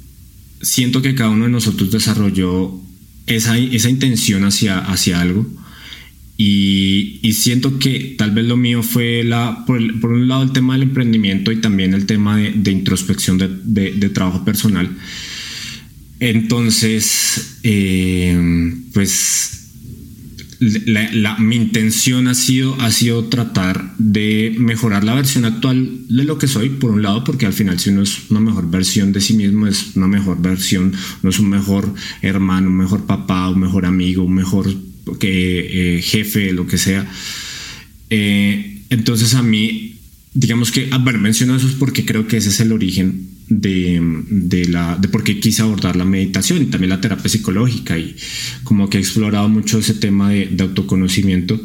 siento 0.63 1.03
que 1.03 1.15
cada 1.15 1.31
uno 1.31 1.45
de 1.45 1.51
nosotros 1.51 1.91
desarrolló 1.91 2.81
esa, 3.27 3.59
esa 3.59 3.91
intención 3.91 4.45
hacia, 4.45 4.79
hacia 4.79 5.21
algo. 5.21 5.47
Y, 6.45 7.33
siento 7.35 7.79
que 7.79 8.15
tal 8.19 8.33
vez 8.33 8.47
lo 8.47 8.57
mío 8.57 8.83
fue 8.83 9.23
la, 9.23 9.65
por, 9.67 9.81
un 9.81 10.29
lado 10.29 10.43
el 10.43 10.53
tema 10.53 10.75
del 10.75 10.85
emprendimiento 10.85 11.53
y 11.53 11.61
también 11.61 11.95
el 11.95 12.07
tema 12.07 12.37
de, 12.37 12.71
introspección 12.71 13.39
de, 13.39 14.11
trabajo 14.11 14.45
personal. 14.45 14.91
Entonces, 16.23 17.59
eh, 17.65 18.39
pues 18.95 19.59
mi 21.41 21.57
intención 21.57 22.29
ha 22.29 22.35
sido, 22.35 22.81
ha 22.81 22.93
sido 22.93 23.25
tratar 23.25 23.97
de 23.99 24.55
mejorar 24.57 25.03
la 25.03 25.17
versión 25.17 25.45
actual 25.45 26.07
de 26.09 26.23
lo 26.23 26.39
que 26.39 26.47
soy, 26.47 26.69
por 26.69 26.93
un 26.93 27.03
lado, 27.03 27.25
porque 27.25 27.47
al 27.47 27.53
final 27.53 27.81
si 27.81 27.91
uno 27.91 28.03
es 28.03 28.31
una 28.31 28.39
mejor 28.39 28.71
versión 28.71 29.11
de 29.11 29.21
sí 29.21 29.35
mismo, 29.35 29.67
es 29.67 29.97
una 29.97 30.07
mejor 30.07 30.41
versión, 30.41 30.93
no 31.25 31.31
es 31.31 31.41
un 31.41 31.51
mejor 31.51 31.93
hermano, 32.21 32.69
un 32.69 32.77
mejor 32.77 33.05
papá, 33.05 33.49
un 33.49 33.59
mejor 33.59 33.85
amigo, 33.85 34.23
un 34.23 34.35
mejor 34.35 34.73
que, 35.19 35.97
eh, 35.97 36.03
jefe, 36.03 36.53
lo 36.53 36.69
que 36.69 36.79
sea. 36.79 37.05
Eh, 38.11 38.85
entonces 38.91 39.35
a 39.35 39.43
mí, 39.43 39.97
digamos 40.35 40.71
que, 40.71 40.89
bueno, 41.01 41.19
menciono 41.19 41.57
eso 41.57 41.69
porque 41.81 42.05
creo 42.05 42.29
que 42.29 42.37
ese 42.37 42.51
es 42.51 42.61
el 42.61 42.71
origen 42.71 43.32
de, 43.61 44.67
la, 44.69 44.97
de 44.97 45.09
por 45.09 45.23
qué 45.25 45.39
quise 45.41 45.63
abordar 45.63 45.97
la 45.97 46.05
meditación 46.05 46.63
y 46.63 46.67
también 46.67 46.91
la 46.91 47.01
terapia 47.01 47.29
psicológica 47.29 47.99
y 47.99 48.17
como 48.65 48.89
que 48.89 48.99
he 48.99 49.01
explorado 49.01 49.49
mucho 49.49 49.79
ese 49.79 49.95
tema 49.95 50.31
de, 50.31 50.57
autoconocimiento. 50.61 51.61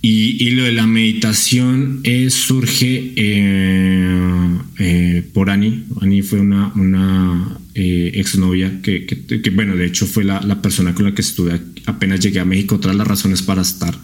Y, 0.00 0.50
lo 0.50 0.64
de 0.64 0.72
la 0.72 0.86
meditación 0.86 2.02
surge 2.28 3.12
eh, 3.16 4.58
eh, 4.78 5.22
por 5.32 5.48
Ani. 5.48 5.84
Ani 6.02 6.20
fue 6.20 6.40
una, 6.40 6.72
una 6.74 7.58
eh, 7.74 8.12
exnovia 8.14 8.82
que, 8.82 9.06
que, 9.06 9.50
bueno, 9.50 9.76
de 9.76 9.86
hecho 9.86 10.06
fue 10.06 10.24
la, 10.24 10.42
la, 10.42 10.60
persona 10.60 10.94
con 10.94 11.06
la 11.06 11.14
que 11.14 11.22
estuve 11.22 11.58
apenas 11.86 12.20
llegué 12.20 12.40
a 12.40 12.44
México, 12.44 12.74
otras 12.74 12.94
las 12.94 13.06
razones 13.06 13.40
para 13.40 13.62
estar 13.62 13.94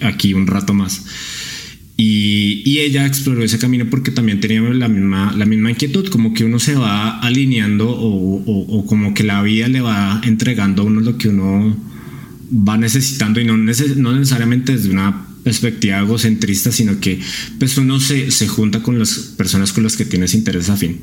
aquí 0.00 0.32
un 0.32 0.46
rato 0.46 0.72
más. 0.72 1.04
Y, 1.96 2.78
ella 2.80 3.04
exploró 3.04 3.44
ese 3.44 3.58
camino 3.58 3.86
porque 3.90 4.10
también 4.10 4.40
tenía 4.40 4.62
la 4.62 4.88
misma, 4.88 5.34
la 5.36 5.44
misma 5.44 5.70
inquietud, 5.70 6.08
como 6.08 6.32
que 6.32 6.44
uno 6.44 6.58
se 6.58 6.74
va 6.74 7.18
alineando 7.20 7.90
o, 7.90 8.86
como 8.86 9.12
que 9.12 9.22
la 9.22 9.42
vida 9.42 9.68
le 9.68 9.82
va 9.82 10.20
entregando 10.24 10.82
a 10.82 10.84
uno 10.86 11.00
lo 11.00 11.18
que 11.18 11.28
uno 11.28 11.76
va 12.50 12.78
necesitando 12.78 13.38
y 13.40 13.44
no, 13.44 13.56
no 13.56 14.12
necesariamente 14.14 14.72
desde 14.72 14.90
una 14.90 15.26
perspectiva 15.42 16.00
egocentrista, 16.00 16.72
sino 16.72 17.00
que 17.00 17.20
pues 17.58 17.76
uno 17.78 18.00
se, 18.00 18.30
se, 18.30 18.48
junta 18.48 18.82
con 18.82 18.98
las 18.98 19.18
personas 19.36 19.72
con 19.72 19.84
las 19.84 19.96
que 19.96 20.04
tienes 20.04 20.34
interés 20.34 20.68
afín. 20.68 21.00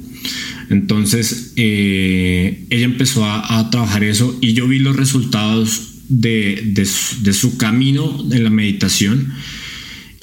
Entonces 0.70 1.54
eh, 1.56 2.66
ella 2.70 2.86
empezó 2.86 3.26
a, 3.26 3.70
trabajar 3.72 4.04
eso 4.04 4.38
y 4.42 4.54
yo 4.54 4.68
vi 4.68 4.80
los 4.80 4.96
resultados 4.96 5.94
de, 6.10 6.64
de, 6.66 6.88
de 7.22 7.34
su 7.34 7.58
camino 7.58 8.26
en 8.32 8.44
la 8.44 8.50
meditación 8.50 9.34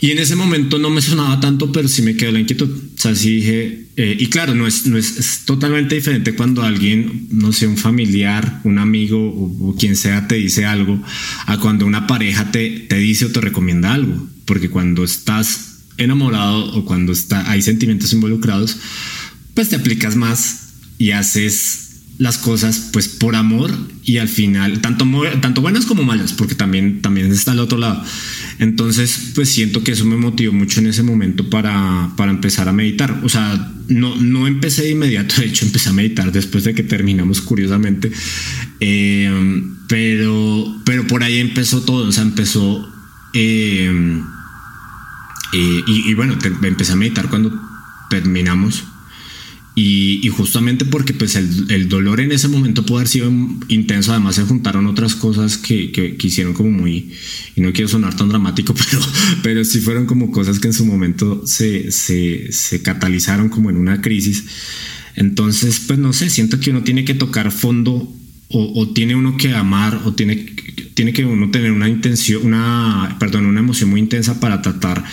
y 0.05 0.11
en 0.11 0.19
ese 0.19 0.37
momento 0.37 0.79
no 0.79 0.91
me 0.91 1.01
sonaba 1.01 1.41
tanto, 1.41 1.73
pero 1.73 1.89
sí 1.89 2.03
me 2.03 2.15
quedó 2.15 2.31
la 2.31 2.41
inquietud. 2.41 2.69
O 2.69 3.01
sea, 3.01 3.15
sí 3.15 3.37
dije, 3.37 3.87
eh, 3.97 4.15
y 4.21 4.27
claro, 4.27 4.55
no, 4.55 4.67
es, 4.67 4.85
no 4.85 4.99
es, 4.99 5.45
totalmente 5.47 5.95
diferente 5.95 6.35
cuando 6.35 6.63
alguien, 6.63 7.29
no 7.31 7.55
sé, 7.55 7.67
un 7.67 7.79
familiar, 7.79 8.61
un 8.65 8.79
amigo 8.79 9.19
o, 9.19 9.75
quien 9.81 9.97
sea 9.97 10.29
te 10.29 10.35
dice 10.35 10.67
algo, 10.67 11.03
a 11.47 11.59
cuando 11.59 11.87
una 11.87 12.07
pareja 12.07 12.53
te, 12.53 12.81
te 12.81 12.99
dice 12.99 13.25
o 13.25 13.33
te 13.33 13.41
recomienda 13.41 13.95
algo. 13.95 14.29
Porque 14.45 14.69
cuando 14.69 15.05
estás 15.05 15.85
enamorado 15.97 16.75
o 16.75 16.85
cuando 16.85 17.15
está, 17.15 17.51
hay 17.51 17.63
sentimientos 17.63 18.13
involucrados, 18.13 18.77
pues 19.55 19.71
te 19.71 19.77
aplicas 19.77 20.17
más 20.17 20.75
y 20.99 21.13
haces 21.13 21.84
las 22.19 22.39
cosas 22.39 22.91
pues 22.93 23.09
por 23.09 23.35
amor 23.35 23.73
y 24.05 24.19
al 24.19 24.29
final 24.29 24.81
tanto 24.81 25.05
tanto 25.41 25.61
buenas 25.61 25.85
como 25.85 26.05
malas 26.05 26.33
porque 26.33 26.55
también 26.55 27.03
también 27.03 27.33
está 27.33 27.53
al 27.53 27.59
otro 27.59 27.79
lado. 27.79 28.03
Entonces 28.59 29.33
pues 29.35 29.49
siento 29.49 29.83
que 29.83 29.93
eso 29.93 30.05
me 30.05 30.17
motivó 30.17 30.53
mucho 30.53 30.81
en 30.81 30.87
ese 30.87 31.03
momento 31.03 31.51
para, 31.51 32.13
para 32.17 32.31
empezar 32.31 32.69
a 32.69 32.73
meditar. 32.73 33.21
O 33.25 33.29
sea 33.29 33.73
no 33.89 34.15
no 34.17 34.47
empecé 34.47 34.83
de 34.83 34.91
inmediato 34.91 35.37
de 35.41 35.47
hecho 35.47 35.67
empecé 35.67 35.89
a 35.89 35.93
meditar 35.93 36.31
después 36.31 36.65
de 36.65 36.75
que 36.75 36.85
terminamos 36.85 37.41
curiosamente. 37.41 38.13
Eh, 38.81 39.63
pero 39.89 40.83
pero 40.85 41.07
por 41.07 41.25
ahí 41.25 41.39
empezó 41.39 41.83
todo. 41.83 42.07
O 42.07 42.13
sea 42.13 42.23
empezó 42.23 42.89
eh, 43.33 43.91
eh, 45.53 45.83
y 45.87 46.15
bueno 46.15 46.39
empecé 46.63 46.93
a 46.93 46.97
meditar 46.97 47.29
cuando 47.29 47.61
terminamos 48.09 48.85
y, 49.77 50.29
justamente 50.29 50.85
porque 50.85 51.15
pues 51.15 51.35
el, 51.35 51.89
dolor 51.89 52.21
en 52.21 52.31
ese 52.31 52.47
momento 52.47 52.87
pudo 52.87 52.99
haber 52.99 53.09
sido 53.09 53.33
intenso, 53.69 54.13
además 54.13 54.37
se 54.37 54.43
juntaron 54.43 54.87
otras 54.87 55.17
cosas 55.17 55.59
que, 55.59 55.91
que, 55.91 56.17
hicieron 56.23 56.55
como 56.55 56.71
muy, 56.71 57.11
y 57.57 57.61
no 57.61 57.73
quiero 57.73 57.89
sonar 57.89 58.17
tan 58.17 58.29
dramático, 58.29 58.73
pero, 58.91 59.03
pero 59.43 59.65
sí 59.65 59.81
fueron 59.81 60.07
como 60.07 60.31
cosas 60.31 60.61
que 60.61 60.69
en 60.69 60.75
su 60.75 60.87
momento 60.87 61.45
se, 61.47 61.91
se, 61.91 62.53
se 62.53 62.83
catalizaron 62.83 63.49
como 63.49 63.69
en 63.71 63.77
una 63.77 64.01
crisis. 64.01 64.45
Entonces, 65.17 65.81
pues 65.87 65.99
no 65.99 66.13
sé, 66.13 66.31
siento 66.31 66.61
que 66.61 66.71
uno 66.71 66.83
tiene 66.83 67.05
que 67.05 67.15
tocar 67.15 67.51
fondo 67.51 68.13
o, 68.51 68.89
tiene 68.95 69.17
uno 69.17 69.37
que 69.37 69.53
amar 69.55 70.03
o 70.05 70.15
tiene, 70.15 70.37
tiene 70.95 71.13
que 71.13 71.25
uno 71.25 71.51
tener 71.51 71.73
una 71.73 71.89
intención, 71.89 72.47
una, 72.47 73.17
perdón, 73.19 73.47
una 73.47 73.61
emoción 73.61 73.91
muy 73.91 74.01
intensa 74.01 74.39
para 74.39 74.63
tratar 74.63 75.05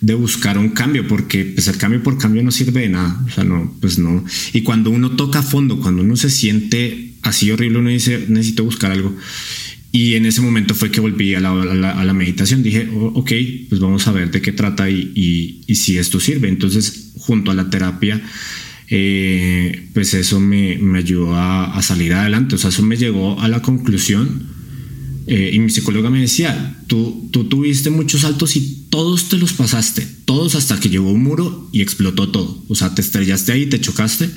de 0.00 0.14
buscar 0.14 0.58
un 0.58 0.70
cambio, 0.70 1.06
porque 1.06 1.44
pues 1.44 1.68
el 1.68 1.76
cambio 1.76 2.02
por 2.02 2.18
cambio 2.18 2.42
no 2.42 2.50
sirve 2.50 2.82
de 2.82 2.88
nada, 2.88 3.20
o 3.26 3.30
sea, 3.30 3.44
no, 3.44 3.74
pues 3.80 3.98
no. 3.98 4.24
Y 4.52 4.62
cuando 4.62 4.90
uno 4.90 5.12
toca 5.12 5.42
fondo, 5.42 5.80
cuando 5.80 6.02
uno 6.02 6.16
se 6.16 6.30
siente 6.30 7.14
así 7.22 7.50
horrible, 7.50 7.78
uno 7.78 7.90
dice, 7.90 8.26
necesito 8.28 8.64
buscar 8.64 8.90
algo. 8.92 9.14
Y 9.90 10.14
en 10.14 10.26
ese 10.26 10.42
momento 10.42 10.74
fue 10.74 10.90
que 10.90 11.00
volví 11.00 11.34
a 11.34 11.40
la, 11.40 11.50
a 11.50 12.04
la, 12.04 12.12
meditación. 12.12 12.62
Dije, 12.62 12.88
ok, 12.92 13.32
pues 13.70 13.80
vamos 13.80 14.06
a 14.06 14.12
ver 14.12 14.30
de 14.30 14.42
qué 14.42 14.52
trata 14.52 14.90
y, 14.90 15.62
y, 15.66 15.74
si 15.76 15.96
esto 15.96 16.20
sirve. 16.20 16.48
Entonces, 16.48 17.12
junto 17.16 17.50
a 17.50 17.54
la 17.54 17.70
terapia, 17.70 18.22
eh, 18.90 19.88
pues 19.92 20.14
eso 20.14 20.40
me, 20.40 20.78
me 20.78 20.98
ayudó 20.98 21.34
a, 21.34 21.76
a, 21.76 21.82
salir 21.82 22.14
adelante. 22.14 22.54
O 22.54 22.58
sea, 22.58 22.70
eso 22.70 22.82
me 22.82 22.96
llegó 22.96 23.40
a 23.40 23.48
la 23.48 23.60
conclusión 23.60 24.48
eh, 25.26 25.50
y 25.52 25.58
mi 25.58 25.68
psicóloga 25.68 26.08
me 26.08 26.22
decía, 26.22 26.78
tú, 26.86 27.28
tú 27.30 27.44
tuviste 27.44 27.90
muchos 27.90 28.22
saltos 28.22 28.56
y 28.56 28.86
todos 28.88 29.28
te 29.28 29.36
los 29.36 29.52
pasaste, 29.52 30.06
todos 30.24 30.54
hasta 30.54 30.80
que 30.80 30.88
llegó 30.88 31.12
un 31.12 31.22
muro 31.22 31.68
y 31.70 31.82
explotó 31.82 32.30
todo. 32.30 32.64
O 32.68 32.74
sea, 32.74 32.94
te 32.94 33.02
estrellaste 33.02 33.52
ahí, 33.52 33.66
te 33.66 33.78
chocaste 33.78 34.30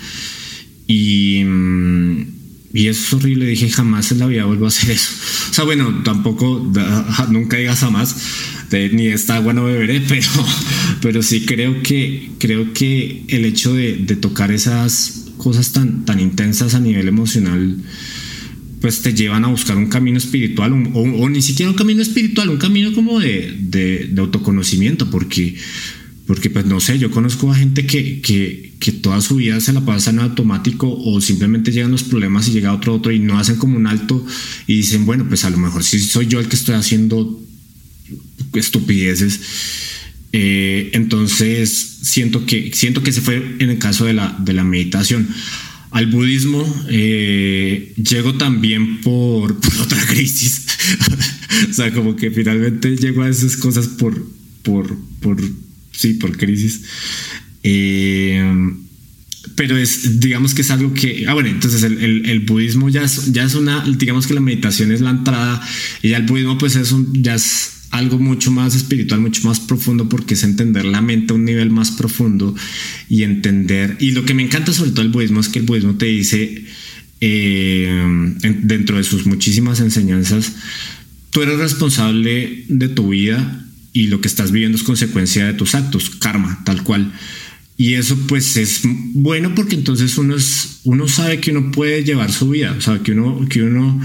y, 0.88 1.44
mm, 1.46 2.41
y 2.74 2.88
es 2.88 3.12
horrible. 3.14 3.46
Dije, 3.46 3.70
jamás 3.70 4.12
en 4.12 4.20
la 4.20 4.28
vida 4.28 4.46
vuelvo 4.46 4.66
a 4.66 4.70
hacer 4.70 4.92
eso. 4.92 5.12
O 5.50 5.54
sea, 5.54 5.64
bueno, 5.64 6.02
tampoco, 6.04 6.72
nunca 7.30 7.58
digas 7.58 7.80
jamás, 7.80 8.16
ni 8.72 9.08
esta 9.08 9.36
agua 9.36 9.54
no 9.54 9.66
beberé, 9.66 10.02
pero, 10.08 10.28
pero 11.02 11.22
sí 11.22 11.46
creo 11.46 11.82
que, 11.84 12.32
creo 12.40 12.74
que 12.74 13.24
el 13.28 13.46
hecho 13.46 13.74
de, 13.74 13.98
de 13.98 14.16
tocar 14.16 14.52
esas 14.52 15.32
cosas 15.38 15.72
tan, 15.72 16.06
tan 16.06 16.20
intensas 16.20 16.76
a 16.76 16.80
nivel 16.80 17.08
emocional, 17.08 17.78
pues 18.82 19.02
te 19.02 19.14
llevan 19.14 19.46
a 19.46 19.48
buscar 19.48 19.78
un 19.78 19.88
camino 19.88 20.18
espiritual 20.18 20.74
o, 20.94 21.30
ni 21.30 21.42
siquiera 21.42 21.70
un 21.70 21.78
camino 21.78 22.02
espiritual, 22.02 22.50
un 22.50 22.58
camino 22.58 22.92
como 22.94 23.20
de, 23.20 23.56
de, 23.60 24.12
autoconocimiento, 24.18 25.10
porque, 25.10 25.56
porque 26.28 26.50
pues 26.50 26.66
no 26.66 26.80
sé, 26.80 27.00
yo 27.00 27.12
conozco 27.12 27.52
a 27.52 27.56
gente 27.56 27.86
que, 27.86 28.22
que, 28.22 28.74
que, 28.80 28.92
toda 28.92 29.22
su 29.22 29.36
vida 29.36 29.60
se 29.60 29.74
la 29.74 29.86
pasa 29.86 30.12
en 30.12 30.20
automático 30.20 30.92
o 30.92 31.20
simplemente 31.20 31.72
llegan 31.72 31.92
los 31.92 32.04
problemas 32.04 32.48
y 32.48 32.52
llega 32.52 32.74
otro 32.74 32.96
otro 32.96 33.12
y 33.12 33.20
no 33.20 33.40
hacen 33.40 33.58
como 33.58 33.78
un 33.78 33.88
alto 33.88 34.26
y 34.68 34.78
dicen, 34.78 35.06
bueno, 35.06 35.26
pues 35.28 35.46
a 35.46 35.50
lo 35.50 35.58
mejor 35.58 35.84
sí 35.84 36.00
soy 36.00 36.28
yo 36.28 36.40
el 36.40 36.48
que 36.48 36.56
estoy 36.56 36.76
haciendo 36.76 37.42
estupideces. 38.54 39.40
Eh, 40.34 40.92
entonces 40.94 41.98
siento 42.04 42.46
que 42.46 42.72
siento 42.74 43.04
que 43.04 43.12
se 43.12 43.22
fue 43.22 43.58
en 43.60 43.70
el 43.70 43.78
caso 43.80 44.06
de 44.06 44.14
la, 44.14 44.38
de 44.40 44.54
la 44.54 44.64
meditación 44.64 45.28
al 45.92 46.08
budismo 46.08 46.66
eh, 46.90 47.94
llego 47.98 48.36
también 48.36 49.02
por, 49.02 49.52
otra 49.82 50.06
crisis. 50.08 50.66
o 51.70 51.74
sea, 51.74 51.94
como 51.94 52.16
que 52.16 52.32
finalmente 52.32 52.96
llego 52.96 53.24
a 53.24 53.30
esas 53.30 53.58
cosas 53.58 53.88
por, 53.88 54.26
por, 54.64 54.98
por 55.20 55.38
sí, 56.02 56.16
por 56.16 56.38
crisis. 56.38 56.82
Eh, 57.64 58.44
pero 59.56 59.78
es, 59.78 60.20
digamos 60.20 60.54
que 60.54 60.62
es 60.62 60.72
algo 60.72 60.94
que, 60.94 61.26
ah, 61.28 61.34
bueno, 61.34 61.50
entonces 61.50 61.84
el, 61.84 62.26
el, 62.26 62.40
budismo 62.42 62.90
ya 62.90 63.04
es, 63.04 63.32
ya 63.32 63.44
es 63.44 63.56
una, 63.56 63.84
digamos 63.86 64.28
que 64.28 64.34
la 64.34 64.42
meditación 64.42 64.92
es 64.92 65.02
la 65.02 65.10
entrada 65.10 65.62
y 66.02 66.10
ya 66.10 66.18
el 66.18 66.24
budismo 66.24 66.58
pues 66.58 66.76
es 66.76 66.92
un, 66.92 67.24
ya 67.24 67.36
es 67.36 67.82
algo 67.92 68.20
mucho 68.20 68.52
más 68.52 68.76
espiritual, 68.76 69.20
mucho 69.20 69.48
más 69.48 69.60
profundo, 69.60 70.08
porque 70.08 70.36
es 70.36 70.44
entender 70.44 70.86
la 70.86 71.02
mente 71.02 71.34
a 71.34 71.36
un 71.36 71.46
nivel 71.46 71.70
más 71.70 71.92
profundo 71.92 72.56
y 73.10 73.24
entender. 73.24 73.98
Y 74.00 74.12
lo 74.12 74.26
que 74.26 74.34
me 74.34 74.44
encanta 74.44 74.72
sobre 74.74 74.92
todo 74.92 75.02
el 75.02 75.10
budismo 75.10 75.42
es 75.42 75.50
que 75.50 75.60
el 75.60 75.66
budismo 75.66 75.96
te 75.96 76.06
dice, 76.06 76.66
eh, 77.20 78.34
dentro 78.64 78.98
de 78.98 79.04
sus 79.04 79.26
muchísimas 79.26 79.82
enseñanzas, 79.82 80.54
tú 81.32 81.42
eres 81.42 81.60
responsable 81.60 82.64
de 82.70 82.88
tu 82.88 83.10
vida 83.10 83.66
y 83.94 84.08
lo 84.08 84.22
que 84.22 84.28
estás 84.28 84.52
viviendo 84.52 84.78
es 84.78 84.84
consecuencia 84.84 85.46
de 85.46 85.54
tus 85.54 85.76
actos, 85.76 86.10
karma, 86.10 86.62
tal 86.66 86.84
cual. 86.84 87.12
Y 87.78 87.96
eso 87.96 88.16
pues 88.28 88.58
es 88.58 88.82
bueno 88.84 89.56
porque 89.56 89.76
entonces 89.76 90.18
uno, 90.18 90.36
es, 90.36 90.82
uno 90.84 91.08
sabe 91.08 91.40
que 91.40 91.52
uno 91.52 91.72
puede 91.72 92.04
llevar 92.04 92.32
su 92.32 92.50
vida, 92.50 92.76
o 92.78 92.82
sea, 92.82 93.00
que 93.00 93.14
uno, 93.14 93.48
que 93.50 93.64
uno 93.64 94.00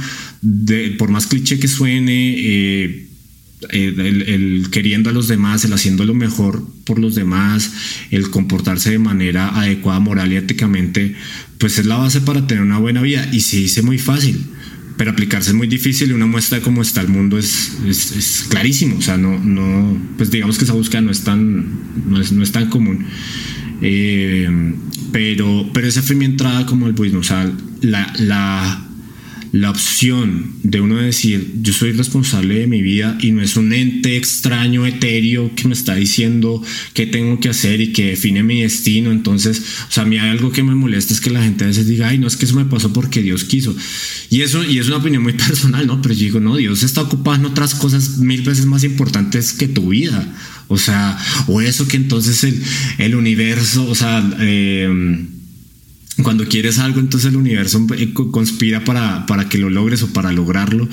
por 0.98 1.10
más 1.10 1.26
cliché 1.26 1.58
que 1.58 1.68
suene, 1.68 2.34
eh, 2.38 3.06
el, 3.70 4.68
queriendo 4.70 5.10
a 5.10 5.12
los 5.12 5.28
demás, 5.28 5.64
el 5.64 5.72
haciendo 5.72 6.04
lo 6.04 6.14
mejor 6.14 6.66
por 6.84 6.98
los 6.98 7.14
demás, 7.14 7.70
el 8.10 8.30
comportarse 8.30 8.90
de 8.90 8.98
manera 8.98 9.48
adecuada 9.48 10.00
moral 10.00 10.32
y 10.32 10.36
éticamente, 10.36 11.14
pues 11.58 11.78
es 11.78 11.86
la 11.86 11.96
base 11.96 12.20
para 12.20 12.46
tener 12.46 12.62
una 12.62 12.78
buena 12.78 13.02
vida. 13.02 13.28
Y 13.32 13.40
se 13.40 13.58
dice 13.58 13.82
muy 13.82 13.98
fácil, 13.98 14.46
pero 14.96 15.10
aplicarse 15.10 15.50
es 15.50 15.56
muy 15.56 15.66
difícil 15.66 16.10
y 16.10 16.12
una 16.12 16.26
muestra 16.26 16.58
de 16.58 16.64
cómo 16.64 16.82
está 16.82 17.00
el 17.00 17.08
mundo 17.08 17.38
es, 17.38 17.76
es, 17.86 18.46
clarísimo. 18.48 18.96
O 18.98 19.02
sea, 19.02 19.16
no, 19.16 19.38
no, 19.38 19.98
pues 20.16 20.30
digamos 20.30 20.58
que 20.58 20.64
esa 20.64 20.72
búsqueda 20.72 21.02
no 21.02 21.10
es 21.10 21.22
tan, 21.22 21.66
no 22.08 22.20
es, 22.20 22.32
no 22.32 22.42
es 22.42 22.52
tan 22.52 22.70
común. 22.70 23.04
Eh, 23.82 24.48
pero, 25.12 25.68
pero 25.74 25.86
esa 25.86 26.02
fue 26.02 26.16
mi 26.16 26.24
entrada 26.24 26.64
como 26.66 26.86
el 26.86 26.92
budismo. 26.92 27.20
O 27.20 27.24
sea, 27.24 27.50
la, 27.82 28.12
la 28.18 28.85
la 29.60 29.70
opción 29.70 30.52
de 30.62 30.80
uno 30.80 30.96
decir 30.96 31.54
yo 31.62 31.72
soy 31.72 31.92
responsable 31.92 32.58
de 32.58 32.66
mi 32.66 32.82
vida 32.82 33.16
y 33.20 33.32
no 33.32 33.40
es 33.40 33.56
un 33.56 33.72
ente 33.72 34.16
extraño, 34.16 34.86
etéreo 34.86 35.54
que 35.54 35.66
me 35.66 35.72
está 35.72 35.94
diciendo 35.94 36.62
qué 36.92 37.06
tengo 37.06 37.40
que 37.40 37.48
hacer 37.48 37.80
y 37.80 37.92
que 37.92 38.06
define 38.06 38.42
mi 38.42 38.60
destino. 38.60 39.10
Entonces, 39.10 39.62
o 39.88 39.92
sea, 39.92 40.02
a 40.02 40.06
mí 40.06 40.18
hay 40.18 40.28
algo 40.28 40.52
que 40.52 40.62
me 40.62 40.74
molesta 40.74 41.14
es 41.14 41.20
que 41.20 41.30
la 41.30 41.42
gente 41.42 41.64
a 41.64 41.68
veces 41.68 41.88
diga, 41.88 42.08
ay, 42.08 42.18
no 42.18 42.26
es 42.26 42.36
que 42.36 42.44
eso 42.44 42.54
me 42.54 42.66
pasó 42.66 42.92
porque 42.92 43.22
Dios 43.22 43.44
quiso. 43.44 43.74
Y 44.30 44.42
eso, 44.42 44.62
y 44.62 44.78
es 44.78 44.88
una 44.88 44.96
opinión 44.96 45.22
muy 45.22 45.32
personal, 45.48 45.86
¿no? 45.86 46.02
Pero 46.02 46.14
yo 46.14 46.20
digo, 46.20 46.40
no, 46.40 46.56
Dios 46.56 46.82
está 46.82 47.02
ocupado 47.02 47.36
en 47.36 47.46
otras 47.46 47.74
cosas 47.74 48.18
mil 48.18 48.42
veces 48.42 48.66
más 48.66 48.84
importantes 48.84 49.54
que 49.54 49.68
tu 49.68 49.88
vida. 49.88 50.34
O 50.68 50.76
sea, 50.76 51.16
o 51.46 51.60
eso 51.62 51.88
que 51.88 51.96
entonces 51.96 52.44
el, 52.44 52.62
el 52.98 53.14
universo, 53.14 53.88
o 53.88 53.94
sea, 53.94 54.22
eh, 54.40 55.26
cuando 56.22 56.46
quieres 56.46 56.78
algo, 56.78 57.00
entonces 57.00 57.30
el 57.30 57.36
universo 57.36 57.86
conspira 58.30 58.84
para, 58.84 59.26
para 59.26 59.48
que 59.48 59.58
lo 59.58 59.68
logres 59.68 60.02
o 60.02 60.12
para 60.12 60.32
lograrlo. 60.32 60.88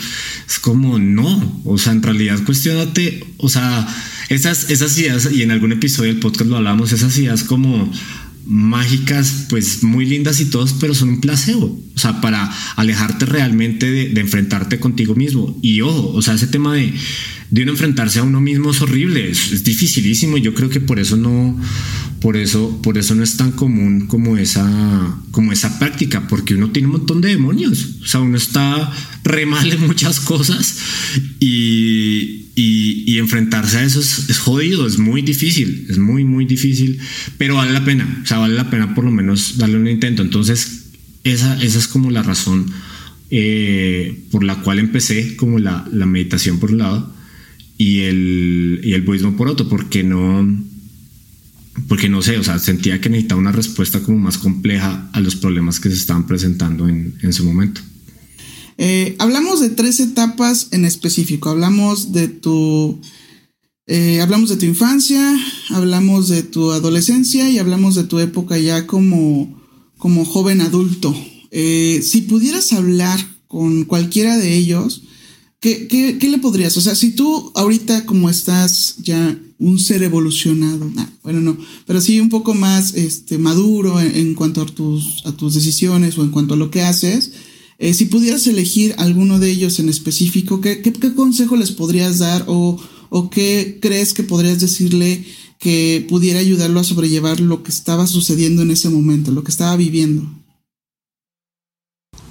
Es 0.47 0.59
como 0.59 0.99
no, 0.99 1.61
o 1.63 1.77
sea, 1.77 1.93
en 1.93 2.03
realidad 2.03 2.43
cuestionate, 2.43 3.25
o 3.37 3.47
sea, 3.47 3.87
esas, 4.29 4.69
esas 4.69 4.97
ideas, 4.97 5.29
y 5.31 5.43
en 5.43 5.51
algún 5.51 5.71
episodio 5.71 6.11
del 6.11 6.19
podcast 6.19 6.49
lo 6.49 6.57
hablamos, 6.57 6.91
esas 6.91 7.17
ideas 7.17 7.43
como 7.43 7.91
mágicas, 8.45 9.45
pues 9.49 9.83
muy 9.83 10.05
lindas 10.05 10.41
y 10.41 10.45
todos, 10.45 10.73
pero 10.73 10.93
son 10.93 11.09
un 11.09 11.21
placebo, 11.21 11.81
o 11.95 11.97
sea, 11.97 12.19
para 12.19 12.51
alejarte 12.75 13.25
realmente 13.25 13.89
de, 13.89 14.09
de 14.09 14.21
enfrentarte 14.21 14.79
contigo 14.79 15.15
mismo. 15.15 15.57
Y 15.61 15.79
ojo, 15.81 16.09
o 16.09 16.21
sea, 16.21 16.33
ese 16.33 16.47
tema 16.47 16.73
de, 16.73 16.93
de 17.49 17.63
uno 17.63 17.71
enfrentarse 17.71 18.19
a 18.19 18.23
uno 18.23 18.41
mismo 18.41 18.71
es 18.71 18.81
horrible, 18.81 19.29
es, 19.29 19.51
es 19.51 19.63
dificilísimo. 19.63 20.37
Yo 20.37 20.53
creo 20.53 20.69
que 20.69 20.81
por 20.81 20.99
eso 20.99 21.15
no, 21.15 21.57
por 22.23 22.37
eso, 22.37 22.79
por 22.81 22.97
eso 22.97 23.15
no 23.15 23.23
es 23.23 23.35
tan 23.35 23.51
común 23.51 24.07
como 24.07 24.37
esa, 24.37 25.19
como 25.31 25.51
esa 25.51 25.77
práctica, 25.77 26.25
porque 26.29 26.55
uno 26.55 26.71
tiene 26.71 26.87
un 26.87 26.93
montón 26.93 27.19
de 27.19 27.27
demonios. 27.27 27.97
O 28.01 28.05
sea, 28.05 28.21
uno 28.21 28.37
está 28.37 28.89
re 29.25 29.45
mal 29.45 29.69
en 29.69 29.85
muchas 29.85 30.21
cosas 30.21 30.77
y, 31.41 32.45
y, 32.55 33.03
y 33.05 33.17
enfrentarse 33.17 33.79
a 33.79 33.83
eso 33.83 33.99
es, 33.99 34.29
es, 34.29 34.39
jodido, 34.39 34.87
es 34.87 34.99
muy 34.99 35.21
difícil, 35.21 35.85
es 35.89 35.97
muy, 35.97 36.23
muy 36.23 36.45
difícil, 36.45 36.97
pero 37.37 37.55
vale 37.55 37.73
la 37.73 37.83
pena. 37.83 38.21
O 38.23 38.25
sea, 38.25 38.37
vale 38.37 38.55
la 38.55 38.69
pena 38.69 38.95
por 38.95 39.03
lo 39.03 39.11
menos 39.11 39.57
darle 39.57 39.75
un 39.75 39.89
intento. 39.89 40.21
Entonces, 40.21 40.91
esa, 41.25 41.61
esa 41.61 41.77
es 41.77 41.89
como 41.89 42.09
la 42.09 42.23
razón 42.23 42.71
eh, 43.31 44.23
por 44.31 44.45
la 44.45 44.61
cual 44.61 44.79
empecé 44.79 45.35
como 45.35 45.59
la, 45.59 45.85
la 45.91 46.05
meditación 46.05 46.61
por 46.61 46.71
un 46.71 46.77
lado 46.77 47.13
y 47.77 47.99
el, 47.99 48.79
y 48.81 48.93
el 48.93 49.01
budismo 49.01 49.35
por 49.35 49.49
otro, 49.49 49.67
porque 49.67 50.05
no 50.05 50.71
porque 51.87 52.09
no 52.09 52.21
sé, 52.21 52.37
o 52.37 52.43
sea, 52.43 52.59
sentía 52.59 53.01
que 53.01 53.09
necesitaba 53.09 53.41
una 53.41 53.51
respuesta 53.51 54.01
como 54.01 54.19
más 54.19 54.37
compleja 54.37 55.09
a 55.11 55.19
los 55.19 55.35
problemas 55.35 55.79
que 55.79 55.89
se 55.89 55.95
estaban 55.95 56.27
presentando 56.27 56.87
en, 56.87 57.17
en 57.21 57.33
su 57.33 57.43
momento. 57.43 57.81
Eh, 58.77 59.15
hablamos 59.19 59.61
de 59.61 59.69
tres 59.69 59.99
etapas 59.99 60.67
en 60.71 60.85
específico. 60.85 61.49
Hablamos 61.49 62.11
de 62.11 62.27
tu. 62.27 62.99
Eh, 63.85 64.21
hablamos 64.21 64.49
de 64.49 64.55
tu 64.55 64.65
infancia, 64.65 65.37
hablamos 65.69 66.29
de 66.29 66.43
tu 66.43 66.71
adolescencia 66.71 67.49
y 67.49 67.59
hablamos 67.59 67.95
de 67.95 68.05
tu 68.05 68.19
época 68.19 68.57
ya 68.57 68.87
como, 68.87 69.61
como 69.97 70.23
joven 70.23 70.61
adulto. 70.61 71.13
Eh, 71.51 72.01
si 72.01 72.21
pudieras 72.21 72.71
hablar 72.71 73.19
con 73.47 73.83
cualquiera 73.83 74.37
de 74.37 74.55
ellos, 74.55 75.03
¿qué, 75.63 75.87
qué, 75.87 76.17
qué 76.19 76.27
le 76.27 76.39
podrías? 76.39 76.75
O 76.75 76.81
sea, 76.81 76.93
si 76.93 77.11
tú 77.11 77.53
ahorita 77.55 78.05
como 78.05 78.29
estás 78.29 78.97
ya 79.01 79.39
un 79.59 79.79
ser 79.79 80.03
evolucionado, 80.03 80.91
nah, 80.93 81.07
bueno, 81.23 81.39
no, 81.39 81.57
pero 81.87 82.01
sí 82.01 82.19
un 82.19 82.27
poco 82.27 82.53
más 82.53 82.95
este, 82.95 83.37
maduro 83.37 84.01
en, 84.01 84.13
en, 84.13 84.35
cuanto 84.35 84.61
a 84.61 84.65
tus, 84.65 85.25
a 85.25 85.31
tus 85.31 85.53
decisiones 85.53 86.17
o 86.17 86.23
en 86.23 86.31
cuanto 86.31 86.55
a 86.55 86.57
lo 86.57 86.69
que 86.69 86.81
haces, 86.81 87.31
eh, 87.79 87.93
si 87.93 88.05
pudieras 88.05 88.45
elegir 88.45 88.93
alguno 88.97 89.39
de 89.39 89.51
ellos 89.51 89.79
en 89.79 89.87
específico, 89.87 90.59
¿qué, 90.59 90.81
qué, 90.81 90.91
qué 90.91 91.13
consejo 91.13 91.55
les 91.55 91.71
podrías 91.71 92.19
dar 92.19 92.43
o, 92.47 92.77
o, 93.09 93.29
qué 93.29 93.79
crees 93.81 94.13
que 94.13 94.23
podrías 94.23 94.59
decirle 94.59 95.23
que 95.59 96.05
pudiera 96.09 96.41
ayudarlo 96.41 96.81
a 96.81 96.83
sobrellevar 96.83 97.39
lo 97.39 97.63
que 97.63 97.71
estaba 97.71 98.05
sucediendo 98.05 98.63
en 98.63 98.71
ese 98.71 98.89
momento, 98.89 99.31
lo 99.31 99.45
que 99.45 99.51
estaba 99.51 99.77
viviendo? 99.77 100.29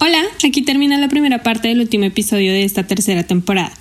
Hola, 0.04 0.20
aquí 0.44 0.62
termina 0.62 0.98
la 0.98 1.06
primera 1.06 1.44
parte 1.44 1.68
del 1.68 1.78
último 1.78 2.02
episodio 2.02 2.50
de 2.50 2.64
esta 2.64 2.82
tercera 2.88 3.22
temporada. 3.22 3.72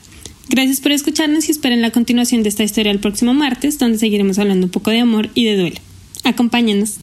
Gracias 0.50 0.80
por 0.80 0.92
escucharnos 0.92 1.48
y 1.48 1.52
esperen 1.52 1.82
la 1.82 1.90
continuación 1.90 2.44
de 2.44 2.50
esta 2.50 2.64
historia 2.64 2.92
el 2.92 3.00
próximo 3.00 3.34
martes, 3.34 3.80
donde 3.80 3.98
seguiremos 3.98 4.38
hablando 4.38 4.68
un 4.68 4.72
poco 4.72 4.92
de 4.92 5.00
amor 5.00 5.32
y 5.34 5.46
de 5.46 5.58
duelo. 5.58 5.78
Acompáñenos. 6.24 7.00